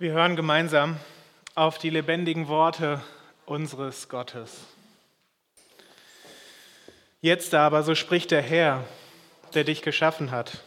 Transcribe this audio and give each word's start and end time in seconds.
Wir 0.00 0.12
hören 0.12 0.36
gemeinsam 0.36 0.96
auf 1.56 1.78
die 1.78 1.90
lebendigen 1.90 2.46
Worte 2.46 3.02
unseres 3.46 4.08
Gottes. 4.08 4.60
Jetzt 7.20 7.52
aber, 7.52 7.82
so 7.82 7.96
spricht 7.96 8.30
der 8.30 8.40
Herr, 8.40 8.84
der 9.54 9.64
dich 9.64 9.82
geschaffen 9.82 10.30
hat, 10.30 10.62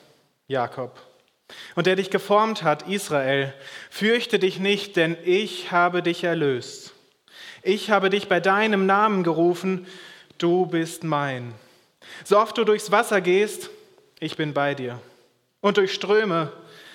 Jakob, 0.49 0.99
und 1.75 1.87
der 1.87 1.95
dich 1.95 2.09
geformt 2.09 2.63
hat, 2.63 2.89
Israel, 2.89 3.53
fürchte 3.89 4.37
dich 4.37 4.59
nicht, 4.59 4.97
denn 4.97 5.15
ich 5.23 5.71
habe 5.71 6.03
dich 6.03 6.25
erlöst. 6.25 6.93
Ich 7.63 7.89
habe 7.89 8.09
dich 8.09 8.27
bei 8.27 8.41
deinem 8.41 8.85
Namen 8.85 9.23
gerufen, 9.23 9.87
du 10.39 10.65
bist 10.65 11.05
mein. 11.05 11.53
So 12.25 12.37
oft 12.37 12.57
du 12.57 12.65
durchs 12.65 12.91
Wasser 12.91 13.21
gehst, 13.21 13.69
ich 14.19 14.35
bin 14.35 14.53
bei 14.53 14.75
dir. 14.75 14.99
Und 15.61 15.77
durch 15.77 15.93
Ströme, 15.93 16.51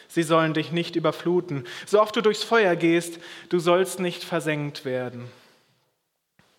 sie 0.08 0.22
sollen 0.22 0.54
dich 0.54 0.72
nicht 0.72 0.96
überfluten. 0.96 1.64
So 1.86 2.00
oft 2.00 2.14
du 2.16 2.20
durchs 2.20 2.42
Feuer 2.42 2.76
gehst, 2.76 3.18
du 3.48 3.58
sollst 3.58 4.00
nicht 4.00 4.24
versenkt 4.24 4.84
werden. 4.84 5.28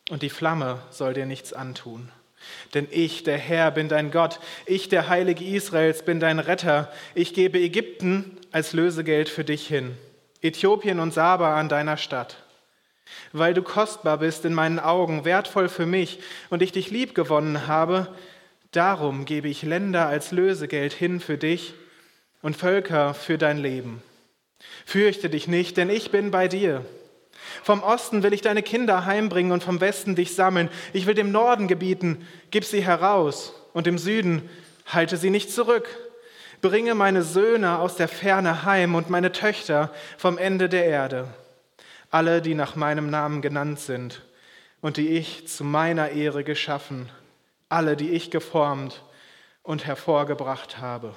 Und 0.09 0.21
die 0.21 0.29
Flamme 0.29 0.81
soll 0.89 1.13
dir 1.13 1.25
nichts 1.25 1.53
antun. 1.53 2.09
Denn 2.73 2.87
ich, 2.91 3.23
der 3.23 3.37
Herr, 3.37 3.71
bin 3.71 3.89
dein 3.89 4.11
Gott, 4.11 4.39
ich, 4.65 4.89
der 4.89 5.09
Heilige 5.09 5.43
Israels, 5.43 6.03
bin 6.03 6.19
dein 6.19 6.39
Retter. 6.39 6.91
Ich 7.13 7.33
gebe 7.33 7.59
Ägypten 7.59 8.37
als 8.51 8.73
Lösegeld 8.73 9.27
für 9.27 9.43
dich 9.43 9.67
hin, 9.67 9.97
Äthiopien 10.41 10.99
und 10.99 11.13
Saba 11.13 11.59
an 11.59 11.67
deiner 11.67 11.97
Stadt. 11.97 12.37
Weil 13.31 13.53
du 13.53 13.61
kostbar 13.61 14.19
bist 14.19 14.45
in 14.45 14.53
meinen 14.53 14.79
Augen, 14.79 15.25
wertvoll 15.25 15.69
für 15.69 15.85
mich 15.85 16.19
und 16.49 16.61
ich 16.61 16.71
dich 16.71 16.91
lieb 16.91 17.15
gewonnen 17.15 17.67
habe, 17.67 18.07
darum 18.71 19.25
gebe 19.25 19.47
ich 19.47 19.63
Länder 19.63 20.07
als 20.07 20.31
Lösegeld 20.31 20.93
hin 20.93 21.19
für 21.19 21.37
dich 21.37 21.73
und 22.41 22.55
Völker 22.55 23.13
für 23.13 23.37
dein 23.37 23.57
Leben. 23.57 24.01
Fürchte 24.85 25.29
dich 25.29 25.47
nicht, 25.47 25.77
denn 25.77 25.89
ich 25.89 26.11
bin 26.11 26.31
bei 26.31 26.47
dir. 26.47 26.85
Vom 27.63 27.83
Osten 27.83 28.23
will 28.23 28.33
ich 28.33 28.41
deine 28.41 28.63
Kinder 28.63 29.05
heimbringen 29.05 29.51
und 29.51 29.63
vom 29.63 29.81
Westen 29.81 30.15
dich 30.15 30.35
sammeln. 30.35 30.69
Ich 30.93 31.05
will 31.05 31.13
dem 31.13 31.31
Norden 31.31 31.67
gebieten, 31.67 32.25
gib 32.51 32.65
sie 32.65 32.83
heraus 32.83 33.53
und 33.73 33.87
im 33.87 33.97
Süden 33.97 34.49
halte 34.85 35.17
sie 35.17 35.29
nicht 35.29 35.51
zurück. 35.51 35.87
Bringe 36.61 36.95
meine 36.95 37.21
Söhne 37.21 37.79
aus 37.79 37.95
der 37.95 38.07
Ferne 38.07 38.63
heim 38.63 38.95
und 38.95 39.09
meine 39.09 39.31
Töchter 39.31 39.93
vom 40.17 40.37
Ende 40.37 40.69
der 40.69 40.85
Erde. 40.85 41.27
Alle, 42.09 42.41
die 42.41 42.55
nach 42.55 42.75
meinem 42.75 43.09
Namen 43.09 43.41
genannt 43.41 43.79
sind 43.79 44.23
und 44.81 44.97
die 44.97 45.09
ich 45.09 45.47
zu 45.47 45.63
meiner 45.63 46.09
Ehre 46.09 46.43
geschaffen, 46.43 47.09
alle, 47.69 47.95
die 47.95 48.11
ich 48.11 48.31
geformt 48.31 49.03
und 49.61 49.85
hervorgebracht 49.85 50.79
habe. 50.79 51.13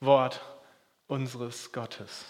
Wort 0.00 0.40
unseres 1.06 1.72
Gottes. 1.72 2.24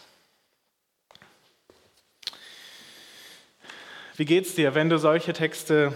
Wie 4.16 4.24
geht's 4.24 4.55
dir, 4.55 4.74
wenn 4.74 4.88
du 4.88 4.98
solche 4.98 5.33
Texte 5.33 5.92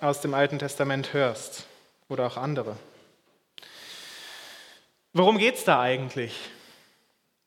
aus 0.00 0.20
dem 0.20 0.34
Alten 0.34 0.58
Testament 0.58 1.12
hörst 1.12 1.66
oder 2.08 2.26
auch 2.26 2.36
andere? 2.36 2.76
Worum 5.12 5.38
geht's 5.38 5.64
da 5.64 5.80
eigentlich? 5.80 6.38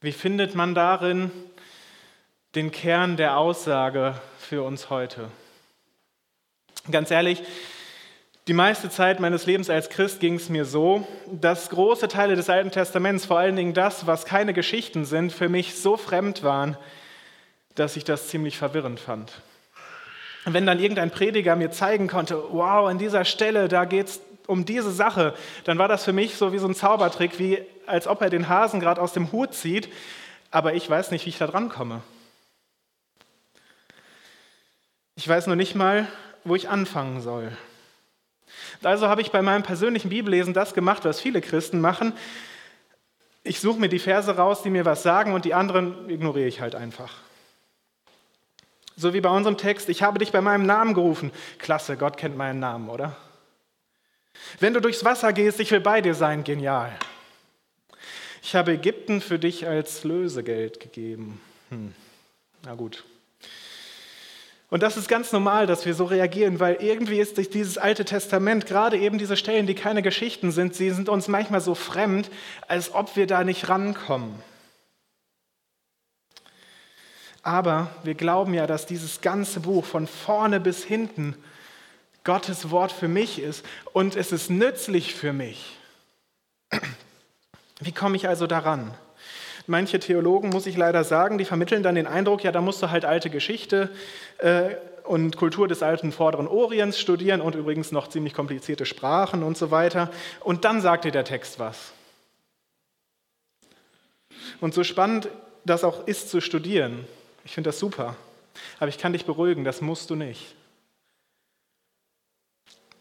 Wie 0.02 0.12
findet 0.12 0.56
man 0.56 0.74
darin 0.74 1.32
den 2.56 2.72
Kern 2.72 3.18
der 3.18 3.38
Aussage 3.38 4.20
für 4.40 4.64
uns 4.64 4.90
heute? 4.90 5.30
Ganz 6.90 7.12
ehrlich, 7.12 7.44
die 8.48 8.54
meiste 8.54 8.90
Zeit 8.90 9.20
meines 9.20 9.46
Lebens 9.46 9.70
als 9.70 9.90
Christ 9.90 10.22
ging 10.22 10.36
es 10.36 10.48
mir 10.48 10.64
so, 10.64 11.06
dass 11.30 11.70
große 11.70 12.08
Teile 12.08 12.38
des 12.38 12.50
Alten 12.50 12.72
Testaments, 12.72 13.26
vor 13.26 13.38
allen 13.38 13.58
Dingen 13.58 13.74
das, 13.74 14.08
was 14.08 14.26
keine 14.26 14.54
Geschichten 14.54 15.04
sind, 15.04 15.34
für 15.34 15.50
mich 15.50 15.76
so 15.76 15.98
fremd 15.98 16.44
waren, 16.44 16.78
dass 17.76 17.98
ich 17.98 18.06
das 18.06 18.30
ziemlich 18.30 18.58
verwirrend 18.58 19.02
fand. 19.02 19.42
Wenn 20.46 20.66
dann 20.66 20.80
irgendein 20.80 21.12
Prediger 21.12 21.58
mir 21.58 21.72
zeigen 21.72 22.08
konnte, 22.08 22.42
wow, 22.52 22.88
an 22.88 22.98
dieser 22.98 23.26
Stelle, 23.26 23.68
da 23.68 23.84
geht 23.84 24.08
es 24.08 24.22
um 24.48 24.64
diese 24.64 24.92
Sache, 24.92 25.34
dann 25.66 25.78
war 25.78 25.90
das 25.90 26.06
für 26.06 26.14
mich 26.14 26.36
so 26.36 26.54
wie 26.54 26.58
so 26.58 26.68
ein 26.68 26.76
Zaubertrick, 26.76 27.40
wie 27.40 27.62
als 27.86 28.08
ob 28.08 28.22
er 28.22 28.30
den 28.30 28.48
Hasen 28.48 28.80
gerade 28.80 29.02
aus 29.02 29.12
dem 29.12 29.34
Hut 29.34 29.54
zieht, 29.54 29.90
aber 30.52 30.74
ich 30.74 30.90
weiß 30.90 31.12
nicht, 31.12 31.26
wie 31.26 31.32
ich 31.32 31.38
da 31.38 31.48
dran 31.48 31.68
komme. 31.68 32.02
Ich 35.16 35.28
weiß 35.28 35.48
nur 35.48 35.58
nicht 35.58 35.76
mal, 35.76 36.08
wo 36.46 36.56
ich 36.56 36.70
anfangen 36.70 37.20
soll. 37.20 37.52
Also 38.84 39.08
habe 39.08 39.22
ich 39.22 39.32
bei 39.32 39.42
meinem 39.42 39.64
persönlichen 39.64 40.10
Bibellesen 40.10 40.54
das 40.54 40.74
gemacht, 40.74 41.06
was 41.06 41.20
viele 41.20 41.42
Christen 41.42 41.82
machen. 41.82 42.14
Ich 43.44 43.60
suche 43.60 43.80
mir 43.80 43.90
die 43.90 44.00
Verse 44.00 44.36
raus, 44.36 44.62
die 44.62 44.70
mir 44.70 44.86
was 44.86 45.04
sagen 45.04 45.34
und 45.34 45.46
die 45.46 45.54
anderen 45.54 46.10
ignoriere 46.10 46.48
ich 46.48 46.62
halt 46.62 46.76
einfach. 46.76 47.14
So 48.96 49.14
wie 49.14 49.22
bei 49.22 49.30
unserem 49.30 49.58
Text, 49.58 49.90
ich 49.90 50.02
habe 50.02 50.20
dich 50.20 50.32
bei 50.32 50.42
meinem 50.42 50.66
Namen 50.66 50.94
gerufen. 50.94 51.32
Klasse, 51.60 51.98
Gott 51.98 52.18
kennt 52.18 52.36
meinen 52.36 52.60
Namen, 52.60 52.90
oder? 52.90 53.16
Wenn 54.60 54.74
du 54.74 54.82
durchs 54.82 55.06
Wasser 55.06 55.34
gehst, 55.34 55.60
ich 55.60 55.72
will 55.72 55.80
bei 55.80 56.02
dir 56.02 56.14
sein, 56.14 56.44
genial. 56.44 56.92
Ich 58.42 58.56
habe 58.56 58.74
Ägypten 58.74 59.22
für 59.22 59.40
dich 59.40 59.68
als 59.68 60.04
Lösegeld 60.04 60.80
gegeben. 60.80 61.42
Hm. 61.70 61.94
Na 62.64 62.76
gut, 62.76 63.04
und 64.70 64.84
das 64.84 64.98
ist 64.98 65.08
ganz 65.08 65.32
normal, 65.32 65.66
dass 65.66 65.86
wir 65.86 65.94
so 65.94 66.04
reagieren, 66.04 66.60
weil 66.60 66.76
irgendwie 66.76 67.20
ist 67.20 67.38
durch 67.38 67.50
dieses 67.50 67.78
Alte 67.78 68.04
Testament, 68.04 68.66
gerade 68.66 68.98
eben 68.98 69.18
diese 69.18 69.38
Stellen, 69.38 69.66
die 69.66 69.76
keine 69.76 70.02
Geschichten 70.02 70.52
sind, 70.52 70.76
sie 70.76 70.92
sind 70.92 71.08
uns 71.08 71.30
manchmal 71.30 71.62
so 71.62 71.74
fremd, 71.74 72.30
als 72.68 72.94
ob 72.94 73.16
wir 73.16 73.28
da 73.28 73.46
nicht 73.46 73.70
rankommen. 73.70 74.36
Aber 77.44 77.90
wir 78.04 78.16
glauben 78.16 78.54
ja, 78.54 78.68
dass 78.68 78.86
dieses 78.86 79.22
ganze 79.22 79.62
Buch 79.62 79.86
von 79.86 80.06
vorne 80.06 80.60
bis 80.60 80.84
hinten 80.84 81.34
Gottes 82.26 82.72
Wort 82.72 82.92
für 82.92 83.08
mich 83.08 83.40
ist 83.40 83.66
und 83.94 84.18
es 84.18 84.34
ist 84.34 84.50
nützlich 84.50 85.16
für 85.16 85.32
mich. 85.32 85.78
Wie 87.80 87.94
komme 87.94 88.18
ich 88.18 88.28
also 88.28 88.48
daran? 88.48 88.94
Manche 89.70 90.00
Theologen, 90.00 90.50
muss 90.50 90.66
ich 90.66 90.78
leider 90.78 91.04
sagen, 91.04 91.38
die 91.38 91.44
vermitteln 91.44 91.84
dann 91.84 91.96
den 91.96 92.08
Eindruck, 92.08 92.44
ja, 92.44 92.54
da 92.54 92.62
musst 92.62 92.82
du 92.82 92.90
halt 92.90 93.04
alte 93.04 93.30
Geschichte 93.30 93.90
äh, 94.38 94.76
und 95.04 95.36
Kultur 95.36 95.68
des 95.68 95.84
alten 95.84 96.14
Vorderen 96.14 96.48
Orients 96.48 96.98
studieren 96.98 97.42
und 97.42 97.54
übrigens 97.56 97.92
noch 97.92 98.08
ziemlich 98.08 98.34
komplizierte 98.34 98.86
Sprachen 98.86 99.44
und 99.44 99.58
so 99.58 99.70
weiter. 99.70 100.10
Und 100.40 100.64
dann 100.64 100.80
sagt 100.80 101.04
dir 101.04 101.12
der 101.12 101.26
Text 101.26 101.60
was. 101.60 101.92
Und 104.62 104.74
so 104.74 104.86
spannend 104.86 105.28
das 105.66 105.84
auch 105.84 106.08
ist 106.08 106.30
zu 106.30 106.40
studieren, 106.40 107.06
ich 107.44 107.54
finde 107.54 107.70
das 107.70 107.80
super, 107.80 108.16
aber 108.80 108.88
ich 108.88 108.98
kann 108.98 109.12
dich 109.12 109.26
beruhigen, 109.26 109.66
das 109.66 109.82
musst 109.82 110.10
du 110.10 110.16
nicht. 110.16 110.56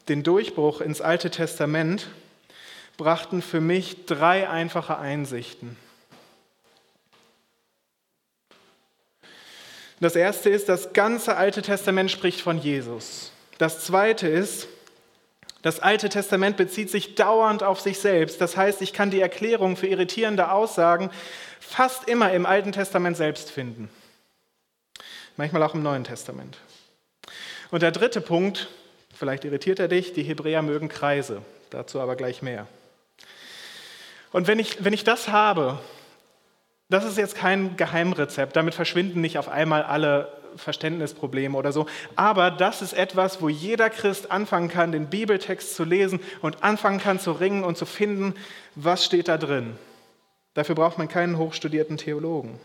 Den 0.09 0.23
Durchbruch 0.23 0.81
ins 0.81 0.99
Alte 0.99 1.29
Testament 1.29 2.07
brachten 2.97 3.41
für 3.41 3.61
mich 3.61 4.05
drei 4.05 4.49
einfache 4.49 4.97
Einsichten. 4.97 5.77
Das 9.99 10.15
erste 10.15 10.49
ist, 10.49 10.69
das 10.69 10.93
ganze 10.93 11.37
Alte 11.37 11.61
Testament 11.61 12.11
spricht 12.11 12.41
von 12.41 12.59
Jesus. 12.59 13.31
Das 13.57 13.83
zweite 13.83 14.27
ist, 14.27 14.67
das 15.63 15.79
Alte 15.79 16.09
Testament 16.09 16.55
bezieht 16.55 16.91
sich 16.91 17.15
dauernd 17.15 17.63
auf 17.63 17.81
sich 17.81 17.99
selbst. 17.99 18.39
Das 18.39 18.55
heißt, 18.55 18.81
ich 18.81 18.93
kann 18.93 19.09
die 19.09 19.19
Erklärung 19.19 19.75
für 19.75 19.87
irritierende 19.87 20.51
Aussagen 20.51 21.09
fast 21.59 22.07
immer 22.07 22.31
im 22.31 22.45
Alten 22.45 22.71
Testament 22.71 23.17
selbst 23.17 23.49
finden. 23.49 23.89
Manchmal 25.35 25.63
auch 25.63 25.73
im 25.73 25.83
Neuen 25.83 26.03
Testament. 26.03 26.57
Und 27.71 27.81
der 27.81 27.91
dritte 27.91 28.21
Punkt, 28.21 28.69
vielleicht 29.13 29.45
irritiert 29.45 29.79
er 29.79 29.87
dich, 29.87 30.13
die 30.13 30.23
Hebräer 30.23 30.61
mögen 30.61 30.89
Kreise. 30.89 31.41
Dazu 31.71 31.99
aber 31.99 32.15
gleich 32.15 32.41
mehr. 32.41 32.67
Und 34.31 34.47
wenn 34.47 34.59
ich, 34.59 34.83
wenn 34.83 34.93
ich 34.93 35.03
das 35.03 35.29
habe, 35.29 35.79
das 36.89 37.03
ist 37.03 37.17
jetzt 37.17 37.35
kein 37.35 37.75
Geheimrezept, 37.75 38.55
damit 38.55 38.73
verschwinden 38.73 39.21
nicht 39.21 39.37
auf 39.37 39.49
einmal 39.49 39.83
alle 39.83 40.31
Verständnisprobleme 40.55 41.57
oder 41.57 41.71
so. 41.71 41.85
Aber 42.15 42.51
das 42.51 42.81
ist 42.81 42.93
etwas, 42.93 43.41
wo 43.41 43.49
jeder 43.49 43.89
Christ 43.89 44.31
anfangen 44.31 44.69
kann, 44.69 44.91
den 44.91 45.07
Bibeltext 45.07 45.75
zu 45.75 45.83
lesen 45.83 46.19
und 46.41 46.63
anfangen 46.63 46.99
kann 46.99 47.19
zu 47.19 47.31
ringen 47.31 47.63
und 47.63 47.77
zu 47.77 47.85
finden, 47.85 48.33
was 48.75 49.05
steht 49.05 49.27
da 49.27 49.37
drin. 49.37 49.77
Dafür 50.53 50.75
braucht 50.75 50.97
man 50.97 51.07
keinen 51.07 51.37
hochstudierten 51.37 51.97
Theologen. 51.97 52.59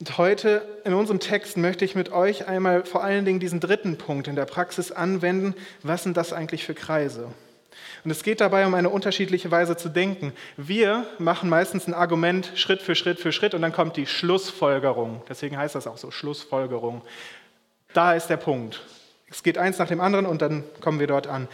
Und 0.00 0.18
heute 0.18 0.80
in 0.84 0.94
unserem 0.94 1.20
Text 1.20 1.56
möchte 1.56 1.84
ich 1.84 1.94
mit 1.94 2.10
euch 2.10 2.48
einmal 2.48 2.84
vor 2.84 3.04
allen 3.04 3.24
Dingen 3.24 3.38
diesen 3.38 3.60
dritten 3.60 3.98
Punkt 3.98 4.26
in 4.26 4.34
der 4.34 4.46
Praxis 4.46 4.90
anwenden. 4.90 5.54
Was 5.84 6.02
sind 6.02 6.16
das 6.16 6.32
eigentlich 6.32 6.64
für 6.64 6.74
Kreise? 6.74 7.28
Und 8.04 8.10
es 8.10 8.22
geht 8.22 8.40
dabei 8.40 8.66
um 8.66 8.74
eine 8.74 8.88
unterschiedliche 8.88 9.50
Weise 9.50 9.76
zu 9.76 9.88
denken. 9.88 10.32
Wir 10.56 11.06
machen 11.18 11.48
meistens 11.48 11.86
ein 11.86 11.94
Argument 11.94 12.52
Schritt 12.54 12.82
für 12.82 12.94
Schritt 12.94 13.20
für 13.20 13.32
Schritt 13.32 13.54
und 13.54 13.62
dann 13.62 13.72
kommt 13.72 13.96
die 13.96 14.06
Schlussfolgerung. 14.06 15.22
Deswegen 15.28 15.56
heißt 15.56 15.74
das 15.74 15.86
auch 15.86 15.98
so, 15.98 16.10
Schlussfolgerung. 16.10 17.02
Da 17.92 18.14
ist 18.14 18.28
der 18.28 18.36
Punkt. 18.38 18.82
Es 19.28 19.42
geht 19.42 19.58
eins 19.58 19.78
nach 19.78 19.88
dem 19.88 20.00
anderen 20.00 20.26
und 20.26 20.42
dann 20.42 20.64
kommen 20.80 21.00
wir 21.00 21.06
dort 21.06 21.26
an. 21.26 21.48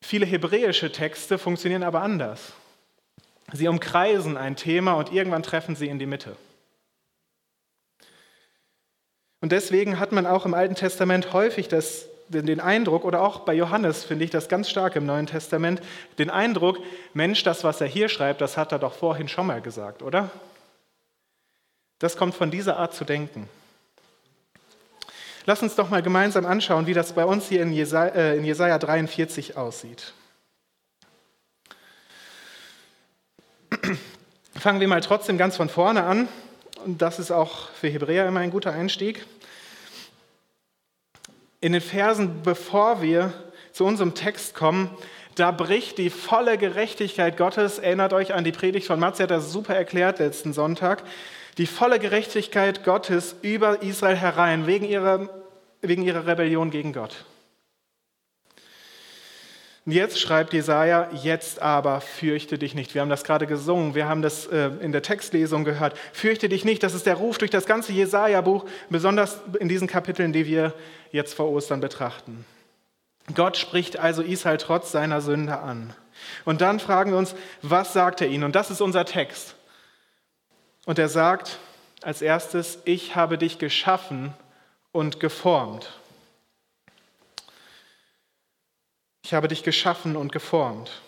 Viele 0.00 0.26
hebräische 0.26 0.92
Texte 0.92 1.38
funktionieren 1.38 1.82
aber 1.82 2.02
anders. 2.02 2.52
Sie 3.52 3.68
umkreisen 3.68 4.36
ein 4.36 4.56
Thema 4.56 4.94
und 4.94 5.12
irgendwann 5.12 5.42
treffen 5.42 5.76
sie 5.76 5.88
in 5.88 5.98
die 5.98 6.06
Mitte. 6.06 6.36
Und 9.40 9.52
deswegen 9.52 9.98
hat 9.98 10.12
man 10.12 10.26
auch 10.26 10.44
im 10.44 10.54
Alten 10.54 10.74
Testament 10.74 11.32
häufig 11.32 11.68
das, 11.68 12.08
den 12.28 12.60
Eindruck, 12.60 13.04
oder 13.04 13.22
auch 13.22 13.40
bei 13.40 13.54
Johannes 13.54 14.04
finde 14.04 14.24
ich 14.24 14.30
das 14.30 14.48
ganz 14.48 14.68
stark 14.68 14.96
im 14.96 15.06
Neuen 15.06 15.26
Testament, 15.26 15.80
den 16.18 16.30
Eindruck, 16.30 16.78
Mensch, 17.14 17.42
das, 17.42 17.64
was 17.64 17.80
er 17.80 17.86
hier 17.86 18.08
schreibt, 18.08 18.40
das 18.40 18.56
hat 18.56 18.72
er 18.72 18.78
doch 18.78 18.94
vorhin 18.94 19.28
schon 19.28 19.46
mal 19.46 19.60
gesagt, 19.60 20.02
oder? 20.02 20.30
Das 21.98 22.16
kommt 22.16 22.34
von 22.34 22.50
dieser 22.50 22.76
Art 22.76 22.94
zu 22.94 23.04
denken. 23.04 23.48
Lass 25.46 25.62
uns 25.62 25.76
doch 25.76 25.88
mal 25.90 26.02
gemeinsam 26.02 26.44
anschauen, 26.44 26.88
wie 26.88 26.94
das 26.94 27.12
bei 27.12 27.24
uns 27.24 27.48
hier 27.48 27.62
in 27.62 27.72
Jesaja, 27.72 28.12
äh, 28.14 28.36
in 28.36 28.44
Jesaja 28.44 28.78
43 28.78 29.56
aussieht. 29.56 30.12
Fangen 34.58 34.80
wir 34.80 34.88
mal 34.88 35.00
trotzdem 35.00 35.38
ganz 35.38 35.56
von 35.56 35.68
vorne 35.68 36.02
an. 36.02 36.28
Und 36.84 37.00
das 37.00 37.20
ist 37.20 37.30
auch 37.30 37.70
für 37.70 37.88
Hebräer 37.88 38.26
immer 38.26 38.40
ein 38.40 38.50
guter 38.50 38.72
Einstieg. 38.72 39.24
In 41.60 41.72
den 41.72 41.80
Versen, 41.80 42.42
bevor 42.42 43.02
wir 43.02 43.32
zu 43.72 43.84
unserem 43.84 44.14
Text 44.14 44.54
kommen, 44.54 44.90
da 45.34 45.50
bricht 45.50 45.98
die 45.98 46.10
volle 46.10 46.58
Gerechtigkeit 46.58 47.36
Gottes. 47.36 47.78
Erinnert 47.78 48.12
euch 48.12 48.34
an 48.34 48.44
die 48.44 48.52
Predigt 48.52 48.86
von 48.86 48.98
Matze, 48.98 49.24
hat 49.24 49.30
das 49.30 49.52
super 49.52 49.74
erklärt 49.74 50.18
letzten 50.18 50.52
Sonntag 50.52 51.02
die 51.58 51.66
volle 51.66 51.98
Gerechtigkeit 51.98 52.84
Gottes 52.84 53.36
über 53.42 53.82
Israel 53.82 54.16
herein, 54.16 54.66
wegen 54.66 54.84
ihrer, 54.84 55.28
wegen 55.80 56.02
ihrer 56.02 56.26
Rebellion 56.26 56.70
gegen 56.70 56.92
Gott. 56.92 57.24
Und 59.86 59.92
jetzt 59.92 60.18
schreibt 60.18 60.52
Jesaja, 60.52 61.08
jetzt 61.22 61.62
aber 61.62 62.00
fürchte 62.00 62.58
dich 62.58 62.74
nicht. 62.74 62.94
Wir 62.94 63.02
haben 63.02 63.08
das 63.08 63.22
gerade 63.22 63.46
gesungen, 63.46 63.94
wir 63.94 64.08
haben 64.08 64.20
das 64.20 64.46
äh, 64.46 64.70
in 64.80 64.90
der 64.90 65.02
Textlesung 65.02 65.64
gehört. 65.64 65.96
Fürchte 66.12 66.48
dich 66.48 66.64
nicht, 66.64 66.82
das 66.82 66.92
ist 66.92 67.06
der 67.06 67.14
Ruf 67.14 67.38
durch 67.38 67.52
das 67.52 67.66
ganze 67.66 67.92
Jesaja-Buch, 67.92 68.64
besonders 68.90 69.38
in 69.60 69.68
diesen 69.68 69.86
Kapiteln, 69.86 70.32
die 70.32 70.46
wir 70.46 70.74
jetzt 71.12 71.34
vor 71.34 71.50
Ostern 71.50 71.80
betrachten. 71.80 72.44
Gott 73.34 73.56
spricht 73.56 73.98
also 73.98 74.22
Israel 74.22 74.58
trotz 74.58 74.92
seiner 74.92 75.20
Sünde 75.20 75.58
an. 75.58 75.92
Und 76.44 76.60
dann 76.60 76.80
fragen 76.80 77.10
wir 77.10 77.18
uns, 77.18 77.34
was 77.62 77.92
sagt 77.92 78.20
er 78.20 78.28
ihnen? 78.28 78.44
Und 78.44 78.54
das 78.54 78.70
ist 78.70 78.80
unser 78.80 79.04
Text. 79.04 79.54
Und 80.84 80.98
er 80.98 81.08
sagt 81.08 81.58
als 82.02 82.22
erstes, 82.22 82.78
ich 82.84 83.16
habe 83.16 83.38
dich 83.38 83.58
geschaffen 83.58 84.32
und 84.92 85.18
geformt. 85.20 85.92
Ich 89.24 89.34
habe 89.34 89.48
dich 89.48 89.64
geschaffen 89.64 90.16
und 90.16 90.30
geformt. 90.30 91.02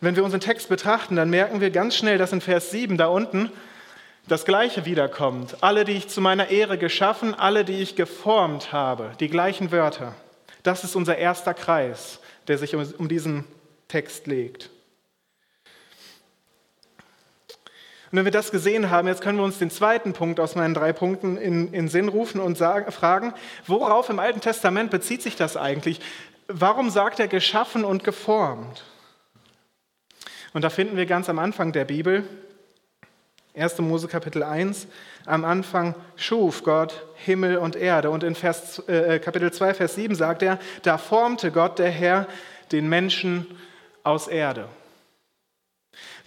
Wenn 0.00 0.16
wir 0.16 0.24
unseren 0.24 0.40
Text 0.40 0.68
betrachten, 0.68 1.16
dann 1.16 1.28
merken 1.28 1.60
wir 1.60 1.70
ganz 1.70 1.96
schnell, 1.96 2.18
dass 2.18 2.32
in 2.32 2.40
Vers 2.40 2.70
7 2.70 2.96
da 2.96 3.06
unten 3.06 3.52
das 4.28 4.44
Gleiche 4.44 4.84
wiederkommt. 4.84 5.56
Alle, 5.62 5.84
die 5.84 5.92
ich 5.92 6.08
zu 6.08 6.20
meiner 6.20 6.50
Ehre 6.50 6.78
geschaffen, 6.78 7.34
alle, 7.34 7.64
die 7.64 7.80
ich 7.80 7.96
geformt 7.96 8.72
habe, 8.72 9.12
die 9.20 9.28
gleichen 9.28 9.72
Wörter. 9.72 10.14
Das 10.62 10.84
ist 10.84 10.94
unser 10.96 11.16
erster 11.16 11.54
Kreis, 11.54 12.20
der 12.46 12.58
sich 12.58 12.74
um 12.76 13.08
diesen 13.08 13.44
Text 13.88 14.26
legt. 14.26 14.70
Und 18.10 18.16
wenn 18.16 18.24
wir 18.24 18.32
das 18.32 18.50
gesehen 18.50 18.90
haben, 18.90 19.06
jetzt 19.06 19.20
können 19.20 19.38
wir 19.38 19.44
uns 19.44 19.58
den 19.58 19.70
zweiten 19.70 20.14
Punkt 20.14 20.40
aus 20.40 20.54
meinen 20.54 20.72
drei 20.72 20.92
Punkten 20.92 21.36
in, 21.36 21.72
in 21.74 21.88
Sinn 21.88 22.08
rufen 22.08 22.40
und 22.40 22.56
sagen, 22.56 22.90
fragen, 22.90 23.34
worauf 23.66 24.08
im 24.08 24.18
Alten 24.18 24.40
Testament 24.40 24.90
bezieht 24.90 25.22
sich 25.22 25.36
das 25.36 25.58
eigentlich? 25.58 26.00
Warum 26.48 26.88
sagt 26.88 27.20
er 27.20 27.28
geschaffen 27.28 27.84
und 27.84 28.04
geformt? 28.04 28.84
Und 30.54 30.62
da 30.62 30.70
finden 30.70 30.96
wir 30.96 31.04
ganz 31.04 31.28
am 31.28 31.38
Anfang 31.38 31.72
der 31.72 31.84
Bibel, 31.84 32.24
1. 33.58 33.78
Mose 33.78 34.08
Kapitel 34.08 34.42
1, 34.42 34.86
am 35.26 35.44
Anfang 35.44 35.94
schuf 36.16 36.62
Gott 36.62 37.04
Himmel 37.16 37.56
und 37.56 37.76
Erde. 37.76 38.10
Und 38.10 38.22
in 38.22 38.34
Vers, 38.34 38.78
äh, 38.88 39.18
Kapitel 39.18 39.52
2, 39.52 39.74
Vers 39.74 39.96
7 39.96 40.14
sagt 40.14 40.42
er, 40.42 40.58
da 40.82 40.96
formte 40.98 41.50
Gott, 41.50 41.78
der 41.78 41.90
Herr, 41.90 42.26
den 42.70 42.88
Menschen 42.88 43.46
aus 44.04 44.28
Erde. 44.28 44.68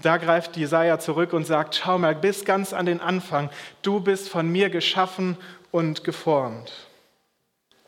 Da 0.01 0.17
greift 0.17 0.57
Jesaja 0.57 0.99
zurück 0.99 1.33
und 1.33 1.45
sagt: 1.45 1.75
Schau 1.75 1.97
mal, 1.97 2.15
bis 2.15 2.45
ganz 2.45 2.73
an 2.73 2.85
den 2.85 2.99
Anfang, 2.99 3.49
du 3.81 3.99
bist 3.99 4.29
von 4.29 4.49
mir 4.51 4.69
geschaffen 4.69 5.37
und 5.71 6.03
geformt. 6.03 6.71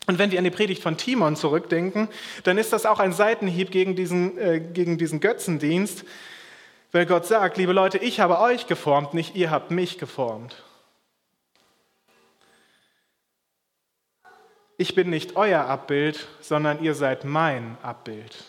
Und 0.06 0.18
wenn 0.18 0.30
wir 0.30 0.38
an 0.38 0.44
die 0.44 0.50
Predigt 0.50 0.82
von 0.82 0.96
Timon 0.96 1.34
zurückdenken, 1.34 2.08
dann 2.44 2.58
ist 2.58 2.72
das 2.72 2.84
auch 2.86 3.00
ein 3.00 3.12
Seitenhieb 3.12 3.70
gegen 3.70 3.96
diesen, 3.96 4.38
äh, 4.38 4.60
gegen 4.60 4.98
diesen 4.98 5.20
Götzendienst, 5.20 6.04
weil 6.94 7.06
Gott 7.06 7.26
sagt: 7.26 7.56
Liebe 7.56 7.72
Leute, 7.72 7.98
ich 7.98 8.20
habe 8.20 8.38
euch 8.38 8.68
geformt, 8.68 9.14
nicht 9.14 9.34
ihr 9.34 9.50
habt 9.50 9.72
mich 9.72 9.98
geformt. 9.98 10.62
Ich 14.76 14.94
bin 14.94 15.10
nicht 15.10 15.34
euer 15.34 15.64
Abbild, 15.64 16.28
sondern 16.40 16.82
ihr 16.82 16.94
seid 16.94 17.24
mein 17.24 17.76
Abbild. 17.82 18.44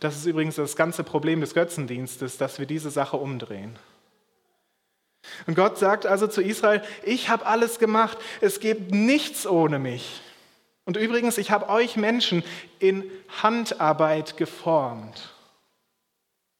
Das 0.00 0.16
ist 0.16 0.24
übrigens 0.24 0.56
das 0.56 0.74
ganze 0.74 1.04
Problem 1.04 1.40
des 1.42 1.52
Götzendienstes, 1.52 2.38
dass 2.38 2.58
wir 2.58 2.66
diese 2.66 2.90
Sache 2.90 3.18
umdrehen. 3.18 3.78
Und 5.46 5.54
Gott 5.54 5.76
sagt 5.76 6.06
also 6.06 6.26
zu 6.26 6.42
Israel, 6.42 6.82
ich 7.02 7.28
habe 7.28 7.44
alles 7.44 7.78
gemacht, 7.78 8.16
es 8.40 8.60
gibt 8.60 8.90
nichts 8.90 9.46
ohne 9.46 9.78
mich. 9.78 10.22
Und 10.86 10.96
übrigens, 10.96 11.36
ich 11.36 11.50
habe 11.50 11.68
euch 11.68 11.96
Menschen 11.96 12.42
in 12.78 13.04
Handarbeit 13.42 14.38
geformt. 14.38 15.34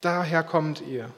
Daher 0.01 0.43
kommt 0.43 0.81
ihr. 0.81 1.11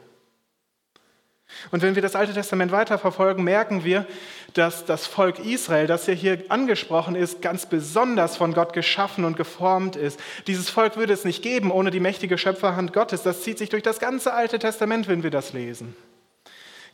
Und 1.70 1.82
wenn 1.82 1.94
wir 1.94 2.02
das 2.02 2.16
Alte 2.16 2.32
Testament 2.32 2.72
weiterverfolgen, 2.72 3.44
merken 3.44 3.84
wir, 3.84 4.06
dass 4.54 4.84
das 4.84 5.06
Volk 5.06 5.38
Israel, 5.38 5.86
das 5.86 6.06
ja 6.06 6.14
hier 6.14 6.42
angesprochen 6.48 7.14
ist, 7.14 7.42
ganz 7.42 7.66
besonders 7.66 8.36
von 8.36 8.54
Gott 8.54 8.72
geschaffen 8.72 9.24
und 9.24 9.36
geformt 9.36 9.96
ist. 9.96 10.18
Dieses 10.46 10.70
Volk 10.70 10.96
würde 10.96 11.12
es 11.12 11.24
nicht 11.24 11.42
geben 11.42 11.70
ohne 11.70 11.90
die 11.90 12.00
mächtige 12.00 12.38
Schöpferhand 12.38 12.92
Gottes. 12.92 13.22
Das 13.22 13.42
zieht 13.42 13.58
sich 13.58 13.68
durch 13.68 13.82
das 13.82 14.00
ganze 14.00 14.32
Alte 14.32 14.58
Testament, 14.58 15.08
wenn 15.08 15.22
wir 15.22 15.30
das 15.30 15.52
lesen. 15.52 15.94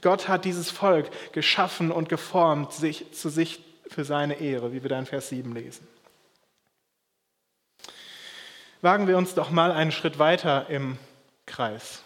Gott 0.00 0.28
hat 0.28 0.44
dieses 0.44 0.70
Volk 0.70 1.10
geschaffen 1.32 1.90
und 1.90 2.08
geformt 2.08 2.72
sich, 2.72 3.12
zu 3.12 3.30
sich 3.30 3.64
für 3.88 4.04
seine 4.04 4.40
Ehre, 4.40 4.72
wie 4.72 4.82
wir 4.82 4.90
da 4.90 4.98
in 4.98 5.06
Vers 5.06 5.30
7 5.30 5.52
lesen. 5.54 5.86
Wagen 8.80 9.08
wir 9.08 9.16
uns 9.16 9.34
doch 9.34 9.50
mal 9.50 9.72
einen 9.72 9.90
Schritt 9.90 10.20
weiter 10.20 10.66
im 10.68 10.98
Kreis. 11.48 12.02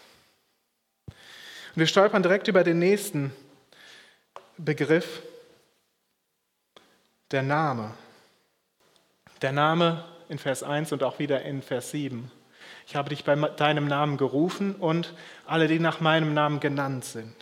Und 1.07 1.79
wir 1.79 1.87
stolpern 1.87 2.23
direkt 2.23 2.47
über 2.47 2.63
den 2.63 2.79
nächsten 2.79 3.31
Begriff, 4.57 5.21
der 7.31 7.43
Name. 7.43 7.93
Der 9.41 9.51
Name 9.51 10.05
in 10.29 10.39
Vers 10.39 10.63
1 10.63 10.91
und 10.93 11.03
auch 11.03 11.19
wieder 11.19 11.43
in 11.43 11.61
Vers 11.61 11.91
7. 11.91 12.31
Ich 12.87 12.95
habe 12.95 13.09
dich 13.09 13.23
bei 13.23 13.35
deinem 13.35 13.87
Namen 13.87 14.17
gerufen 14.17 14.75
und 14.75 15.13
alle, 15.45 15.67
die 15.67 15.79
nach 15.79 15.99
meinem 15.99 16.33
Namen 16.33 16.59
genannt 16.59 17.05
sind. 17.05 17.35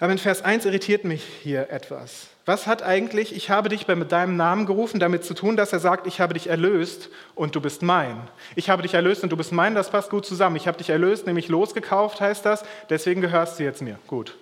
Aber 0.00 0.12
in 0.12 0.18
Vers 0.18 0.42
1 0.42 0.64
irritiert 0.64 1.04
mich 1.04 1.24
hier 1.42 1.70
etwas. 1.70 2.28
Was 2.46 2.68
hat 2.68 2.82
eigentlich, 2.82 3.34
ich 3.34 3.50
habe 3.50 3.68
dich 3.68 3.86
bei 3.86 3.94
deinem 3.96 4.36
Namen 4.36 4.64
gerufen, 4.64 5.00
damit 5.00 5.24
zu 5.24 5.34
tun, 5.34 5.56
dass 5.56 5.72
er 5.72 5.80
sagt, 5.80 6.06
ich 6.06 6.20
habe 6.20 6.34
dich 6.34 6.46
erlöst 6.46 7.10
und 7.34 7.56
du 7.56 7.60
bist 7.60 7.82
mein. 7.82 8.16
Ich 8.54 8.70
habe 8.70 8.82
dich 8.82 8.94
erlöst 8.94 9.24
und 9.24 9.30
du 9.30 9.36
bist 9.36 9.52
mein, 9.52 9.74
das 9.74 9.90
passt 9.90 10.08
gut 10.08 10.24
zusammen. 10.24 10.56
Ich 10.56 10.68
habe 10.68 10.78
dich 10.78 10.88
erlöst, 10.88 11.26
nämlich 11.26 11.48
losgekauft 11.48 12.20
heißt 12.20 12.46
das, 12.46 12.64
deswegen 12.88 13.20
gehörst 13.20 13.58
du 13.58 13.64
jetzt 13.64 13.82
mir. 13.82 13.98
Gut. 14.06 14.36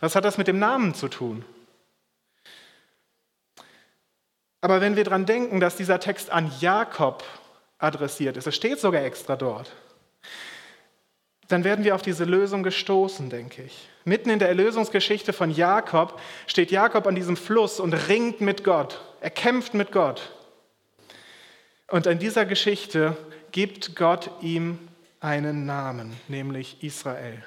Was 0.00 0.14
hat 0.14 0.24
das 0.24 0.38
mit 0.38 0.46
dem 0.46 0.58
Namen 0.58 0.94
zu 0.94 1.08
tun? 1.08 1.44
Aber 4.60 4.80
wenn 4.80 4.96
wir 4.96 5.04
daran 5.04 5.24
denken, 5.24 5.58
dass 5.58 5.76
dieser 5.76 6.00
Text 6.00 6.30
an 6.30 6.52
Jakob 6.60 7.24
adressiert 7.78 8.36
ist, 8.36 8.46
es 8.46 8.54
steht 8.54 8.78
sogar 8.78 9.02
extra 9.02 9.36
dort, 9.36 9.72
dann 11.48 11.64
werden 11.64 11.84
wir 11.84 11.94
auf 11.94 12.02
diese 12.02 12.24
Lösung 12.24 12.62
gestoßen, 12.62 13.30
denke 13.30 13.62
ich. 13.62 13.88
Mitten 14.04 14.30
in 14.30 14.38
der 14.38 14.48
Erlösungsgeschichte 14.48 15.32
von 15.32 15.50
Jakob 15.50 16.20
steht 16.46 16.70
Jakob 16.70 17.06
an 17.06 17.14
diesem 17.14 17.36
Fluss 17.36 17.80
und 17.80 17.94
ringt 18.08 18.40
mit 18.40 18.64
Gott. 18.64 19.00
Er 19.20 19.30
kämpft 19.30 19.74
mit 19.74 19.90
Gott. 19.90 20.32
Und 21.88 22.06
in 22.06 22.18
dieser 22.18 22.44
Geschichte 22.44 23.16
gibt 23.50 23.96
Gott 23.96 24.30
ihm 24.42 24.78
einen 25.20 25.64
Namen, 25.64 26.12
nämlich 26.28 26.82
Israel. 26.82 27.42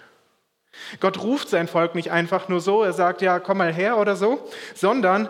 Gott 0.99 1.21
ruft 1.21 1.49
sein 1.49 1.67
Volk 1.67 1.95
nicht 1.95 2.11
einfach 2.11 2.47
nur 2.47 2.59
so, 2.59 2.81
er 2.83 2.93
sagt, 2.93 3.21
ja, 3.21 3.39
komm 3.39 3.59
mal 3.59 3.73
her 3.73 3.97
oder 3.97 4.15
so, 4.15 4.49
sondern 4.73 5.29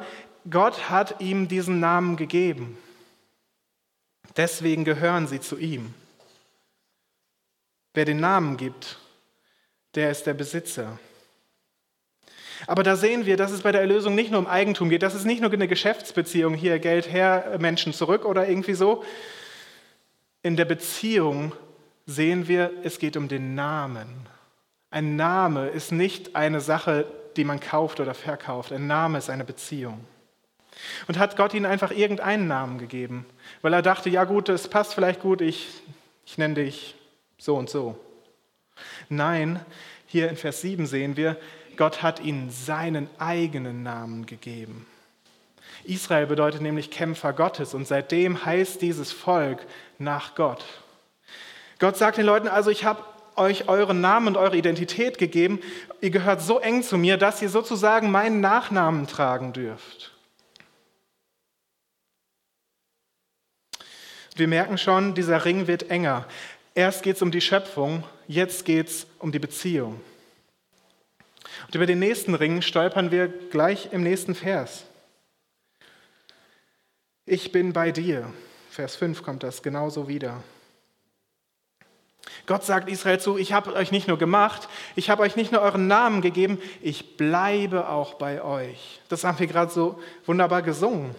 Gott 0.49 0.89
hat 0.89 1.19
ihm 1.19 1.47
diesen 1.47 1.79
Namen 1.79 2.15
gegeben. 2.15 2.77
Deswegen 4.37 4.85
gehören 4.85 5.27
sie 5.27 5.41
zu 5.41 5.57
ihm. 5.57 5.93
Wer 7.93 8.05
den 8.05 8.19
Namen 8.19 8.57
gibt, 8.57 8.97
der 9.95 10.11
ist 10.11 10.25
der 10.25 10.33
Besitzer. 10.33 10.97
Aber 12.67 12.83
da 12.83 12.95
sehen 12.95 13.25
wir, 13.25 13.37
dass 13.37 13.51
es 13.51 13.61
bei 13.61 13.71
der 13.71 13.81
Erlösung 13.81 14.15
nicht 14.15 14.31
nur 14.31 14.39
um 14.39 14.47
Eigentum 14.47 14.89
geht, 14.89 15.03
dass 15.03 15.13
es 15.13 15.25
nicht 15.25 15.41
nur 15.41 15.51
eine 15.51 15.67
Geschäftsbeziehung, 15.67 16.53
hier 16.53 16.79
Geld 16.79 17.11
her, 17.11 17.57
Menschen 17.59 17.91
zurück 17.93 18.25
oder 18.25 18.47
irgendwie 18.47 18.75
so. 18.75 19.03
In 20.43 20.55
der 20.55 20.65
Beziehung 20.65 21.53
sehen 22.05 22.47
wir, 22.47 22.71
es 22.83 22.99
geht 22.99 23.17
um 23.17 23.27
den 23.27 23.55
Namen. 23.55 24.27
Ein 24.89 25.15
Name 25.15 25.69
ist 25.69 25.91
nicht 25.91 26.35
eine 26.35 26.61
Sache, 26.61 27.05
die 27.35 27.43
man 27.43 27.59
kauft 27.59 27.99
oder 27.99 28.13
verkauft. 28.13 28.71
Ein 28.71 28.87
Name 28.87 29.17
ist 29.17 29.29
eine 29.29 29.45
Beziehung. 29.45 30.05
Und 31.07 31.17
hat 31.17 31.37
Gott 31.37 31.53
ihnen 31.53 31.65
einfach 31.65 31.91
irgendeinen 31.91 32.47
Namen 32.47 32.77
gegeben, 32.77 33.25
weil 33.61 33.73
er 33.73 33.81
dachte, 33.81 34.09
ja 34.09 34.23
gut, 34.23 34.49
es 34.49 34.67
passt 34.67 34.93
vielleicht 34.93 35.21
gut, 35.21 35.41
ich, 35.41 35.67
ich 36.25 36.37
nenne 36.37 36.55
dich 36.55 36.95
so 37.41 37.55
und 37.55 37.71
so. 37.71 37.97
Nein, 39.09 39.65
hier 40.05 40.29
in 40.29 40.37
Vers 40.37 40.61
7 40.61 40.85
sehen 40.85 41.17
wir, 41.17 41.37
Gott 41.75 42.03
hat 42.03 42.19
ihnen 42.19 42.51
seinen 42.51 43.09
eigenen 43.17 43.81
Namen 43.81 44.27
gegeben. 44.27 44.85
Israel 45.83 46.27
bedeutet 46.27 46.61
nämlich 46.61 46.91
Kämpfer 46.91 47.33
Gottes 47.33 47.73
und 47.73 47.87
seitdem 47.87 48.45
heißt 48.45 48.83
dieses 48.83 49.11
Volk 49.11 49.65
nach 49.97 50.35
Gott. 50.35 50.63
Gott 51.79 51.97
sagt 51.97 52.17
den 52.17 52.27
Leuten 52.27 52.47
also, 52.47 52.69
ich 52.69 52.85
habe 52.85 53.03
euch 53.35 53.67
euren 53.67 54.01
Namen 54.01 54.27
und 54.27 54.37
eure 54.37 54.55
Identität 54.55 55.17
gegeben. 55.17 55.61
Ihr 55.99 56.11
gehört 56.11 56.43
so 56.43 56.59
eng 56.59 56.83
zu 56.83 56.99
mir, 56.99 57.17
dass 57.17 57.41
ihr 57.41 57.49
sozusagen 57.49 58.11
meinen 58.11 58.39
Nachnamen 58.39 59.07
tragen 59.07 59.51
dürft. 59.51 60.11
Wir 64.35 64.47
merken 64.47 64.77
schon, 64.77 65.15
dieser 65.15 65.43
Ring 65.43 65.65
wird 65.65 65.89
enger. 65.89 66.27
Erst 66.73 67.03
geht 67.03 67.17
es 67.17 67.21
um 67.21 67.31
die 67.31 67.41
Schöpfung, 67.41 68.03
jetzt 68.27 68.65
geht 68.65 68.87
es 68.87 69.07
um 69.19 69.31
die 69.31 69.39
Beziehung. 69.39 69.99
Und 71.67 71.75
über 71.75 71.85
den 71.85 71.99
nächsten 71.99 72.33
Ring 72.33 72.61
stolpern 72.61 73.11
wir 73.11 73.27
gleich 73.27 73.89
im 73.91 74.03
nächsten 74.03 74.35
Vers. 74.35 74.85
Ich 77.25 77.51
bin 77.51 77.73
bei 77.73 77.91
dir. 77.91 78.31
Vers 78.69 78.95
5 78.95 79.21
kommt 79.21 79.43
das 79.43 79.61
genauso 79.61 80.07
wieder. 80.07 80.43
Gott 82.45 82.63
sagt 82.63 82.89
Israel 82.89 83.19
zu, 83.19 83.37
ich 83.37 83.53
habe 83.53 83.73
euch 83.73 83.91
nicht 83.91 84.07
nur 84.07 84.17
gemacht, 84.17 84.67
ich 84.95 85.09
habe 85.09 85.23
euch 85.23 85.35
nicht 85.35 85.51
nur 85.51 85.61
euren 85.61 85.87
Namen 85.87 86.21
gegeben, 86.21 86.59
ich 86.81 87.17
bleibe 87.17 87.89
auch 87.89 88.15
bei 88.15 88.41
euch. 88.41 89.01
Das 89.09 89.23
haben 89.23 89.39
wir 89.39 89.47
gerade 89.47 89.71
so 89.71 90.01
wunderbar 90.25 90.61
gesungen. 90.61 91.15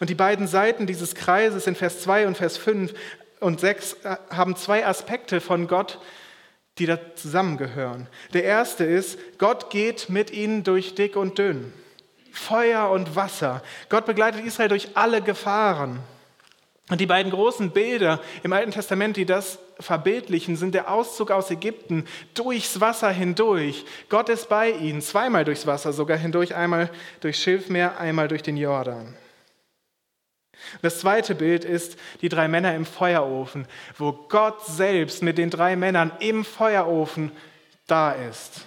Und 0.00 0.10
die 0.10 0.14
beiden 0.14 0.46
Seiten 0.46 0.86
dieses 0.86 1.14
Kreises 1.14 1.66
in 1.66 1.74
Vers 1.74 2.02
2 2.02 2.26
und 2.26 2.36
Vers 2.36 2.56
5 2.56 2.94
und 3.40 3.60
6 3.60 3.92
äh, 4.04 4.16
haben 4.30 4.56
zwei 4.56 4.86
Aspekte 4.86 5.40
von 5.40 5.66
Gott, 5.68 5.98
die 6.78 6.86
da 6.86 6.98
zusammengehören. 7.14 8.08
Der 8.32 8.44
erste 8.44 8.84
ist, 8.84 9.18
Gott 9.38 9.70
geht 9.70 10.08
mit 10.08 10.30
ihnen 10.30 10.64
durch 10.64 10.94
dick 10.94 11.16
und 11.16 11.38
dünn. 11.38 11.72
Feuer 12.32 12.90
und 12.90 13.14
Wasser. 13.14 13.62
Gott 13.88 14.06
begleitet 14.06 14.44
Israel 14.44 14.68
durch 14.68 14.88
alle 14.94 15.22
Gefahren. 15.22 16.00
Und 16.90 17.00
die 17.00 17.06
beiden 17.06 17.32
großen 17.32 17.70
Bilder 17.70 18.20
im 18.42 18.52
Alten 18.52 18.72
Testament, 18.72 19.16
die 19.16 19.24
das 19.24 19.58
verbildlichen, 19.80 20.56
sind 20.56 20.74
der 20.74 20.90
Auszug 20.90 21.30
aus 21.30 21.50
Ägypten 21.50 22.06
durchs 22.34 22.80
Wasser 22.80 23.10
hindurch. 23.10 23.86
Gott 24.10 24.28
ist 24.28 24.48
bei 24.48 24.70
ihnen, 24.70 25.00
zweimal 25.00 25.44
durchs 25.44 25.66
Wasser 25.66 25.92
sogar 25.92 26.18
hindurch, 26.18 26.54
einmal 26.54 26.90
durchs 27.20 27.40
Schilfmeer, 27.40 27.98
einmal 27.98 28.28
durch 28.28 28.42
den 28.42 28.56
Jordan. 28.56 29.16
Das 30.82 31.00
zweite 31.00 31.34
Bild 31.34 31.64
ist 31.64 31.96
die 32.20 32.28
drei 32.28 32.48
Männer 32.48 32.74
im 32.74 32.86
Feuerofen, 32.86 33.66
wo 33.98 34.12
Gott 34.12 34.64
selbst 34.66 35.22
mit 35.22 35.38
den 35.38 35.50
drei 35.50 35.76
Männern 35.76 36.12
im 36.20 36.44
Feuerofen 36.44 37.32
da 37.86 38.12
ist. 38.12 38.66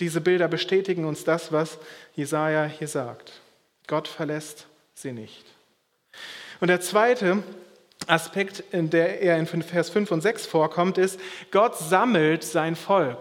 Diese 0.00 0.20
Bilder 0.20 0.48
bestätigen 0.48 1.04
uns 1.04 1.24
das, 1.24 1.52
was 1.52 1.78
Jesaja 2.14 2.64
hier 2.64 2.88
sagt. 2.88 3.40
Gott 3.86 4.08
verlässt 4.08 4.66
sie 4.94 5.12
nicht. 5.12 5.44
Und 6.60 6.68
der 6.68 6.80
zweite 6.80 7.42
Aspekt, 8.06 8.64
in 8.72 8.90
der 8.90 9.20
er 9.20 9.38
in 9.38 9.46
Vers 9.46 9.90
5 9.90 10.10
und 10.10 10.20
6 10.20 10.46
vorkommt, 10.46 10.98
ist, 10.98 11.20
Gott 11.50 11.76
sammelt 11.76 12.44
sein 12.44 12.76
Volk. 12.76 13.18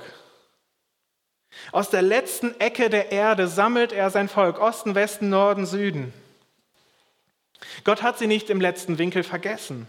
Aus 1.72 1.90
der 1.90 2.02
letzten 2.02 2.60
Ecke 2.60 2.90
der 2.90 3.12
Erde 3.12 3.48
sammelt 3.48 3.92
er 3.92 4.10
sein 4.10 4.30
Volk, 4.30 4.60
Osten, 4.60 4.96
Westen, 4.96 5.30
Norden, 5.30 5.66
Süden. 5.66 6.14
Gott 7.84 8.02
hat 8.02 8.18
sie 8.18 8.28
nicht 8.28 8.50
im 8.50 8.62
letzten 8.62 8.98
Winkel 8.98 9.24
vergessen. 9.24 9.88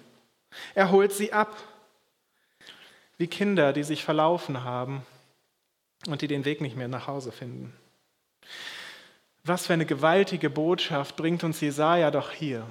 Er 0.74 0.90
holt 0.90 1.12
sie 1.12 1.32
ab, 1.32 1.56
wie 3.18 3.26
Kinder, 3.26 3.72
die 3.72 3.84
sich 3.84 4.04
verlaufen 4.04 4.64
haben 4.64 5.06
und 6.06 6.22
die 6.22 6.28
den 6.28 6.44
Weg 6.44 6.60
nicht 6.60 6.76
mehr 6.76 6.88
nach 6.88 7.06
Hause 7.06 7.32
finden. 7.32 7.74
Was 9.44 9.66
für 9.66 9.72
eine 9.72 9.86
gewaltige 9.86 10.50
Botschaft 10.50 11.16
bringt 11.16 11.44
uns 11.44 11.60
Jesaja 11.60 12.10
doch 12.10 12.30
hier. 12.30 12.66